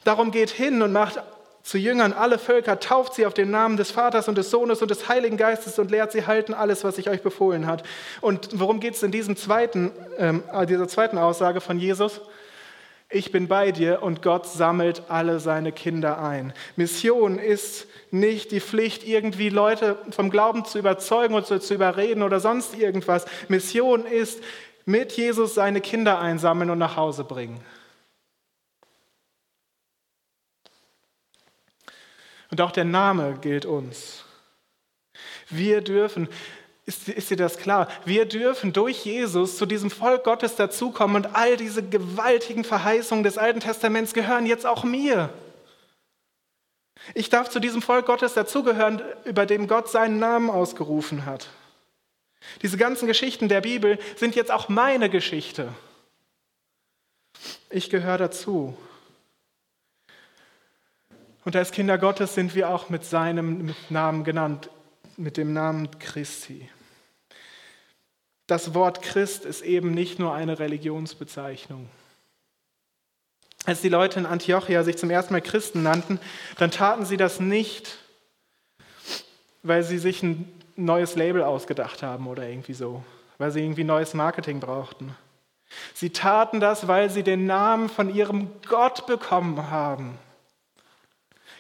Darum 0.04 0.32
geht 0.32 0.50
hin 0.50 0.82
und 0.82 0.92
macht 0.92 1.20
zu 1.64 1.80
Jüngern 1.80 2.14
alle 2.14 2.38
Völker, 2.38 2.80
tauft 2.80 3.16
sie 3.16 3.26
auf 3.26 3.34
den 3.34 3.50
Namen 3.50 3.76
des 3.76 3.90
Vaters 3.90 4.28
und 4.28 4.38
des 4.38 4.52
Sohnes 4.52 4.84
und 4.84 4.92
des 4.92 5.10
Heiligen 5.10 5.36
Geistes 5.36 5.80
und 5.80 5.90
lehrt 5.90 6.12
sie 6.12 6.28
halten 6.28 6.54
alles, 6.54 6.84
was 6.84 7.00
ich 7.00 7.10
euch 7.10 7.24
befohlen 7.24 7.66
hat. 7.66 7.84
Und 8.22 8.60
worum 8.60 8.80
geht 8.80 8.94
es 8.94 9.02
in 9.02 9.12
diesem 9.12 9.36
zweiten, 9.36 9.92
äh, 10.18 10.66
dieser 10.68 10.88
zweiten 10.88 11.18
Aussage 11.18 11.62
von 11.62 11.80
Jesus? 11.80 12.22
Ich 13.16 13.32
bin 13.32 13.48
bei 13.48 13.72
dir 13.72 14.04
und 14.04 14.22
Gott 14.22 14.46
sammelt 14.46 15.04
alle 15.08 15.40
seine 15.40 15.72
Kinder 15.72 16.22
ein. 16.22 16.52
Mission 16.76 17.40
ist 17.40 17.88
nicht 18.12 18.52
die 18.52 18.60
Pflicht, 18.60 19.08
irgendwie 19.08 19.48
Leute 19.48 19.98
vom 20.10 20.30
Glauben 20.30 20.66
zu 20.66 20.78
überzeugen 20.80 21.42
zu, 21.46 21.62
zu 21.62 21.76
überreden 21.76 22.24
oder 22.24 22.42
sonst 22.42 22.78
irgendwas. 22.78 23.24
Mission 23.48 24.06
ist, 24.06 24.44
mit 24.84 25.14
Jesus 25.14 25.56
seine 25.56 25.80
Kinder 25.80 26.20
einsammeln 26.20 26.70
und 26.70 26.78
nach 26.78 26.98
Hause 26.98 27.24
bringen. 27.24 27.64
Und 32.52 32.60
auch 32.60 32.72
der 32.72 32.84
Name 32.84 33.38
gilt 33.40 33.66
uns. 33.66 34.26
Wir 35.50 35.80
dürfen, 35.80 36.28
ist, 36.86 37.10
ist 37.10 37.30
dir 37.32 37.38
das 37.38 37.58
klar? 37.58 37.88
Wir 38.06 38.26
dürfen 38.26 38.72
durch 38.72 39.06
Jesus 39.06 39.58
zu 39.58 39.66
diesem 39.66 39.90
Volk 39.90 40.24
Gottes 40.24 40.56
dazukommen 40.56 41.16
und 41.16 41.36
all 41.36 41.58
diese 41.58 41.82
gewaltigen 41.82 42.64
Verheißungen 42.64 43.24
des 43.24 43.38
Alten 43.38 43.60
Testaments 43.60 44.14
gehören 44.14 44.46
jetzt 44.46 44.66
auch 44.66 44.84
mir. 44.84 45.30
Ich 47.14 47.30
darf 47.30 47.50
zu 47.50 47.60
diesem 47.60 47.82
Volk 47.82 48.06
Gottes 48.06 48.34
dazugehören, 48.34 49.02
über 49.26 49.46
dem 49.46 49.68
Gott 49.68 49.90
seinen 49.90 50.20
Namen 50.20 50.50
ausgerufen 50.50 51.26
hat. 51.26 51.50
Diese 52.62 52.78
ganzen 52.78 53.08
Geschichten 53.08 53.50
der 53.50 53.62
Bibel 53.62 53.98
sind 54.16 54.36
jetzt 54.36 54.52
auch 54.52 54.70
meine 54.70 55.10
Geschichte. 55.10 55.70
Ich 57.70 57.90
gehöre 57.90 58.18
dazu. 58.18 58.78
Und 61.44 61.56
als 61.56 61.72
Kinder 61.72 61.98
Gottes 61.98 62.34
sind 62.34 62.56
wir 62.56 62.70
auch 62.70 62.90
mit 62.90 63.06
seinem 63.06 63.76
Namen 63.90 64.24
genannt, 64.24 64.70
mit 65.18 65.38
dem 65.38 65.54
Namen 65.54 66.00
Christi. 66.00 66.70
Das 68.48 68.74
Wort 68.74 69.02
Christ 69.02 69.46
ist 69.46 69.62
eben 69.62 69.92
nicht 69.92 70.20
nur 70.20 70.34
eine 70.34 70.60
Religionsbezeichnung. 70.60 71.90
Als 73.66 73.82
die 73.82 73.90
Leute 73.90 74.20
in 74.20 74.28
Antiochia 74.28 74.84
sich 74.84 74.98
zum 74.98 75.10
ersten 75.10 75.34
Mal 75.34 75.42
Christen 75.42 75.82
nannten, 75.82 76.20
dann 76.60 76.70
taten 76.70 77.06
sie 77.06 77.18
das 77.18 77.40
nicht, 77.40 77.98
weil 79.64 79.84
sie 79.84 79.98
sich 79.98 80.22
ein 80.22 80.52
neues 80.76 81.16
Label 81.16 81.42
ausgedacht 81.44 82.04
haben 82.04 82.28
oder 82.28 82.48
irgendwie 82.48 82.76
so, 82.76 83.04
weil 83.40 83.50
sie 83.50 83.62
irgendwie 83.62 83.84
neues 83.84 84.14
Marketing 84.14 84.60
brauchten. 84.60 85.16
Sie 85.96 86.12
taten 86.12 86.60
das, 86.60 86.88
weil 86.88 87.10
sie 87.10 87.24
den 87.24 87.48
Namen 87.48 87.90
von 87.90 88.14
ihrem 88.14 88.50
Gott 88.68 89.08
bekommen 89.08 89.72
haben. 89.72 90.20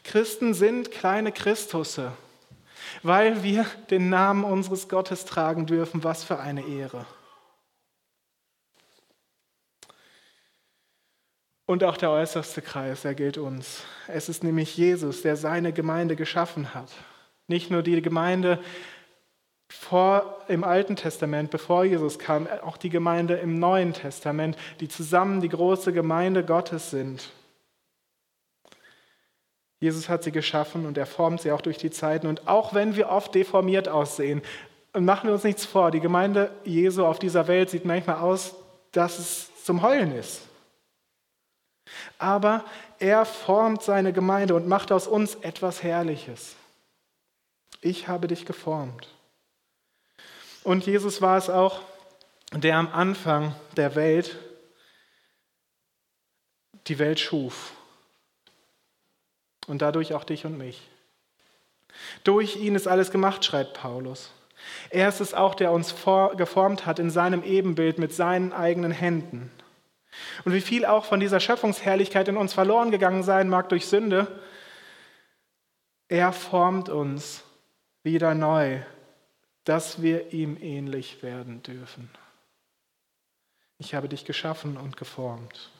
Christen 0.03 0.53
sind 0.53 0.91
kleine 0.91 1.31
Christusse. 1.31 2.11
Weil 3.03 3.43
wir 3.43 3.65
den 3.89 4.09
Namen 4.09 4.43
unseres 4.43 4.89
Gottes 4.89 5.25
tragen 5.25 5.65
dürfen. 5.65 6.03
Was 6.03 6.23
für 6.23 6.39
eine 6.39 6.65
Ehre. 6.65 7.05
Und 11.67 11.83
auch 11.83 11.97
der 11.97 12.11
äußerste 12.11 12.61
Kreis, 12.61 13.05
er 13.05 13.15
gilt 13.15 13.37
uns. 13.37 13.83
Es 14.07 14.29
ist 14.29 14.43
nämlich 14.43 14.77
Jesus, 14.77 15.23
der 15.23 15.35
seine 15.35 15.73
Gemeinde 15.73 16.15
geschaffen 16.15 16.75
hat. 16.75 16.91
Nicht 17.47 17.71
nur 17.71 17.81
die 17.81 18.01
Gemeinde 18.01 18.59
vor, 19.67 20.43
im 20.47 20.63
Alten 20.63 20.95
Testament, 20.95 21.49
bevor 21.49 21.83
Jesus 21.83 22.19
kam, 22.19 22.47
auch 22.63 22.77
die 22.77 22.89
Gemeinde 22.89 23.35
im 23.35 23.59
Neuen 23.59 23.93
Testament, 23.93 24.57
die 24.79 24.87
zusammen 24.87 25.41
die 25.41 25.49
große 25.49 25.91
Gemeinde 25.91 26.45
Gottes 26.45 26.91
sind. 26.91 27.31
Jesus 29.79 30.09
hat 30.09 30.23
sie 30.23 30.31
geschaffen 30.31 30.85
und 30.85 30.97
er 30.97 31.05
formt 31.05 31.41
sie 31.41 31.51
auch 31.51 31.61
durch 31.61 31.77
die 31.77 31.91
Zeiten. 31.91 32.27
Und 32.27 32.47
auch 32.47 32.73
wenn 32.73 32.95
wir 32.95 33.09
oft 33.09 33.35
deformiert 33.35 33.87
aussehen, 33.89 34.41
machen 34.93 35.27
wir 35.27 35.33
uns 35.33 35.43
nichts 35.43 35.65
vor, 35.65 35.91
die 35.91 35.99
Gemeinde 35.99 36.51
Jesu 36.63 37.05
auf 37.05 37.19
dieser 37.19 37.47
Welt 37.47 37.69
sieht 37.69 37.85
manchmal 37.85 38.17
aus, 38.17 38.55
dass 38.91 39.19
es 39.19 39.63
zum 39.63 39.81
Heulen 39.81 40.15
ist. 40.15 40.41
Aber 42.17 42.63
er 42.99 43.25
formt 43.25 43.83
seine 43.83 44.13
Gemeinde 44.13 44.55
und 44.55 44.67
macht 44.67 44.91
aus 44.91 45.07
uns 45.07 45.35
etwas 45.35 45.83
Herrliches. 45.83 46.55
Ich 47.81 48.07
habe 48.07 48.27
dich 48.27 48.45
geformt. 48.45 49.07
Und 50.63 50.85
Jesus 50.87 51.21
war 51.21 51.37
es 51.37 51.49
auch, 51.49 51.81
der 52.51 52.77
am 52.77 52.87
Anfang 52.87 53.53
der 53.75 53.95
Welt 53.95 54.39
die 56.87 56.97
Welt 56.97 57.19
schuf. 57.19 57.74
Und 59.67 59.81
dadurch 59.81 60.13
auch 60.13 60.23
dich 60.23 60.45
und 60.45 60.57
mich. 60.57 60.81
Durch 62.23 62.57
ihn 62.57 62.75
ist 62.75 62.87
alles 62.87 63.11
gemacht, 63.11 63.43
schreibt 63.43 63.73
Paulus. 63.73 64.31
Er 64.89 65.09
ist 65.09 65.21
es 65.21 65.33
auch, 65.33 65.55
der 65.55 65.71
uns 65.71 65.93
geformt 66.37 66.85
hat 66.85 66.99
in 66.99 67.09
seinem 67.09 67.43
Ebenbild 67.43 67.99
mit 67.99 68.13
seinen 68.13 68.53
eigenen 68.53 68.91
Händen. 68.91 69.51
Und 70.43 70.53
wie 70.53 70.61
viel 70.61 70.85
auch 70.85 71.05
von 71.05 71.19
dieser 71.19 71.39
Schöpfungsherrlichkeit 71.39 72.27
in 72.27 72.37
uns 72.37 72.53
verloren 72.53 72.91
gegangen 72.91 73.23
sein 73.23 73.49
mag 73.49 73.69
durch 73.69 73.85
Sünde, 73.85 74.27
er 76.07 76.31
formt 76.31 76.89
uns 76.89 77.43
wieder 78.03 78.33
neu 78.33 78.81
dass 79.65 80.01
wir 80.01 80.31
ihm 80.31 80.57
ähnlich 80.61 81.21
werden 81.23 81.61
dürfen. 81.63 82.09
Ich 83.77 83.93
habe 83.93 84.07
dich 84.07 84.23
geschaffen 84.23 84.77
und 84.77 84.95
geformt. 84.95 85.71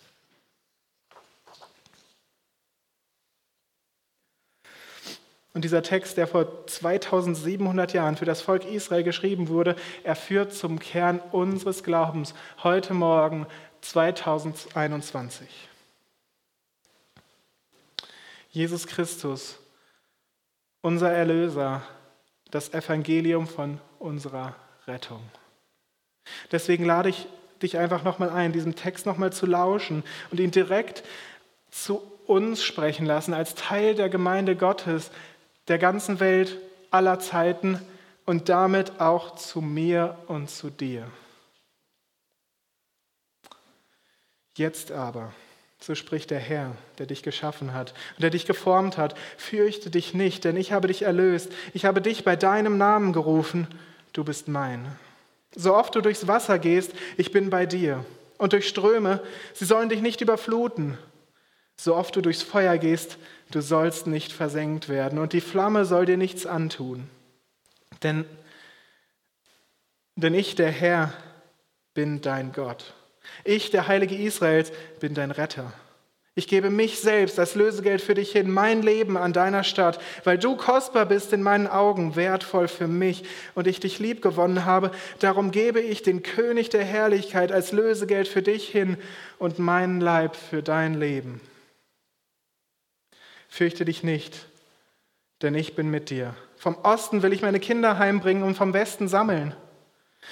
Und 5.55 5.63
dieser 5.63 5.81
Text, 5.81 6.17
der 6.17 6.27
vor 6.27 6.67
2700 6.67 7.93
Jahren 7.93 8.17
für 8.17 8.25
das 8.25 8.41
Volk 8.41 8.65
Israel 8.65 9.03
geschrieben 9.03 9.47
wurde, 9.47 9.77
er 10.03 10.17
führt 10.17 10.53
zum 10.53 10.79
Kern 10.79 11.21
unseres 11.31 11.81
Glaubens 11.81 12.33
heute 12.61 12.93
Morgen 12.93 13.47
2021. 13.79 15.47
Jesus 18.51 18.85
Christus, 18.85 19.57
unser 20.81 21.13
Erlöser, 21.13 21.83
das 22.51 22.73
Evangelium 22.73 23.47
von 23.47 23.79
unserer 23.97 24.55
Rettung. 24.87 25.21
Deswegen 26.51 26.83
lade 26.83 27.07
ich 27.07 27.27
dich 27.61 27.77
einfach 27.77 28.03
nochmal 28.03 28.29
ein, 28.29 28.51
diesem 28.51 28.75
Text 28.75 29.05
nochmal 29.05 29.31
zu 29.31 29.45
lauschen 29.45 30.03
und 30.31 30.41
ihn 30.41 30.51
direkt 30.51 31.05
zu 31.71 32.01
uns 32.27 32.63
sprechen 32.63 33.05
lassen, 33.05 33.33
als 33.33 33.55
Teil 33.55 33.95
der 33.95 34.09
Gemeinde 34.09 34.55
Gottes, 34.55 35.11
der 35.67 35.77
ganzen 35.77 36.19
Welt, 36.19 36.57
aller 36.91 37.19
Zeiten 37.19 37.81
und 38.25 38.49
damit 38.49 38.99
auch 38.99 39.35
zu 39.35 39.61
mir 39.61 40.17
und 40.27 40.49
zu 40.49 40.69
dir. 40.69 41.07
Jetzt 44.57 44.91
aber 44.91 45.33
so 45.85 45.93
spricht 45.93 46.31
der 46.31 46.39
Herr, 46.39 46.75
der 46.97 47.05
dich 47.05 47.21
geschaffen 47.21 47.73
hat 47.73 47.93
und 48.15 48.23
der 48.23 48.31
dich 48.31 48.47
geformt 48.47 48.97
hat. 48.97 49.15
Fürchte 49.37 49.91
dich 49.91 50.15
nicht, 50.15 50.43
denn 50.43 50.57
ich 50.57 50.71
habe 50.71 50.87
dich 50.87 51.03
erlöst. 51.03 51.51
Ich 51.73 51.85
habe 51.85 52.01
dich 52.01 52.23
bei 52.23 52.35
deinem 52.35 52.77
Namen 52.79 53.13
gerufen. 53.13 53.67
Du 54.11 54.23
bist 54.23 54.47
mein. 54.47 54.87
So 55.55 55.75
oft 55.75 55.93
du 55.93 56.01
durchs 56.01 56.27
Wasser 56.27 56.57
gehst, 56.57 56.93
ich 57.17 57.31
bin 57.31 57.49
bei 57.49 57.65
dir. 57.65 58.03
Und 58.37 58.53
durch 58.53 58.67
Ströme, 58.67 59.21
sie 59.53 59.65
sollen 59.65 59.89
dich 59.89 60.01
nicht 60.01 60.21
überfluten. 60.21 60.97
So 61.77 61.95
oft 61.95 62.15
du 62.15 62.21
durchs 62.21 62.41
Feuer 62.41 62.77
gehst, 62.77 63.17
du 63.51 63.61
sollst 63.61 64.07
nicht 64.07 64.31
versenkt 64.31 64.89
werden. 64.89 65.19
Und 65.19 65.33
die 65.33 65.41
Flamme 65.41 65.85
soll 65.85 66.05
dir 66.05 66.17
nichts 66.17 66.45
antun. 66.45 67.09
Denn, 68.03 68.25
denn 70.15 70.33
ich, 70.33 70.55
der 70.55 70.71
Herr, 70.71 71.13
bin 71.93 72.21
dein 72.21 72.51
Gott. 72.51 72.93
Ich, 73.43 73.71
der 73.71 73.87
Heilige 73.87 74.15
Israels, 74.15 74.71
bin 74.99 75.13
dein 75.13 75.31
Retter. 75.31 75.73
Ich 76.37 76.49
gebe 76.49 76.69
mich 76.69 76.99
selbst 76.99 77.39
als 77.39 77.55
Lösegeld 77.55 78.01
für 78.01 78.13
dich 78.13 78.33
hin, 78.33 78.51
mein 78.51 78.81
Leben 78.81 79.15
an 79.15 79.31
deiner 79.31 79.63
Stadt, 79.63 80.01
weil 80.25 80.37
du 80.37 80.57
kostbar 80.57 81.05
bist 81.05 81.31
in 81.31 81.41
meinen 81.41 81.65
Augen, 81.65 82.17
wertvoll 82.17 82.67
für 82.67 82.87
mich 82.87 83.23
und 83.55 83.67
ich 83.67 83.79
dich 83.79 83.99
lieb 83.99 84.21
gewonnen 84.21 84.65
habe. 84.65 84.91
Darum 85.19 85.51
gebe 85.51 85.79
ich 85.79 86.03
den 86.03 86.23
König 86.23 86.69
der 86.69 86.83
Herrlichkeit 86.83 87.53
als 87.53 87.71
Lösegeld 87.71 88.27
für 88.27 88.41
dich 88.41 88.67
hin 88.67 88.97
und 89.39 89.59
meinen 89.59 90.01
Leib 90.01 90.35
für 90.35 90.61
dein 90.61 90.95
Leben. 90.95 91.39
Fürchte 93.47 93.85
dich 93.85 94.03
nicht, 94.03 94.47
denn 95.41 95.55
ich 95.55 95.75
bin 95.75 95.89
mit 95.89 96.09
dir. 96.09 96.35
Vom 96.57 96.75
Osten 96.83 97.21
will 97.21 97.33
ich 97.33 97.41
meine 97.41 97.59
Kinder 97.59 97.97
heimbringen 97.99 98.43
und 98.43 98.55
vom 98.55 98.73
Westen 98.73 99.07
sammeln. 99.07 99.55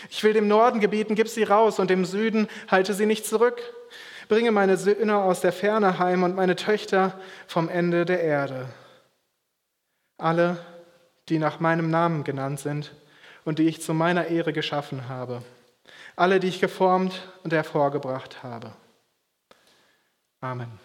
Ich 0.09 0.23
will 0.23 0.33
dem 0.33 0.47
Norden 0.47 0.79
gebieten, 0.79 1.15
gib 1.15 1.27
sie 1.27 1.43
raus, 1.43 1.79
und 1.79 1.89
dem 1.89 2.05
Süden 2.05 2.47
halte 2.69 2.93
sie 2.93 3.05
nicht 3.05 3.25
zurück. 3.25 3.61
Bringe 4.27 4.51
meine 4.51 4.77
Söhne 4.77 5.17
aus 5.17 5.41
der 5.41 5.53
Ferne 5.53 5.99
heim 5.99 6.23
und 6.23 6.35
meine 6.35 6.55
Töchter 6.55 7.19
vom 7.47 7.69
Ende 7.69 8.05
der 8.05 8.21
Erde. 8.21 8.67
Alle, 10.17 10.57
die 11.29 11.39
nach 11.39 11.59
meinem 11.59 11.89
Namen 11.89 12.23
genannt 12.23 12.59
sind 12.59 12.93
und 13.45 13.59
die 13.59 13.67
ich 13.67 13.81
zu 13.81 13.93
meiner 13.93 14.27
Ehre 14.27 14.53
geschaffen 14.53 15.09
habe. 15.09 15.43
Alle, 16.15 16.39
die 16.39 16.47
ich 16.47 16.59
geformt 16.59 17.27
und 17.43 17.53
hervorgebracht 17.53 18.43
habe. 18.43 18.73
Amen. 20.41 20.79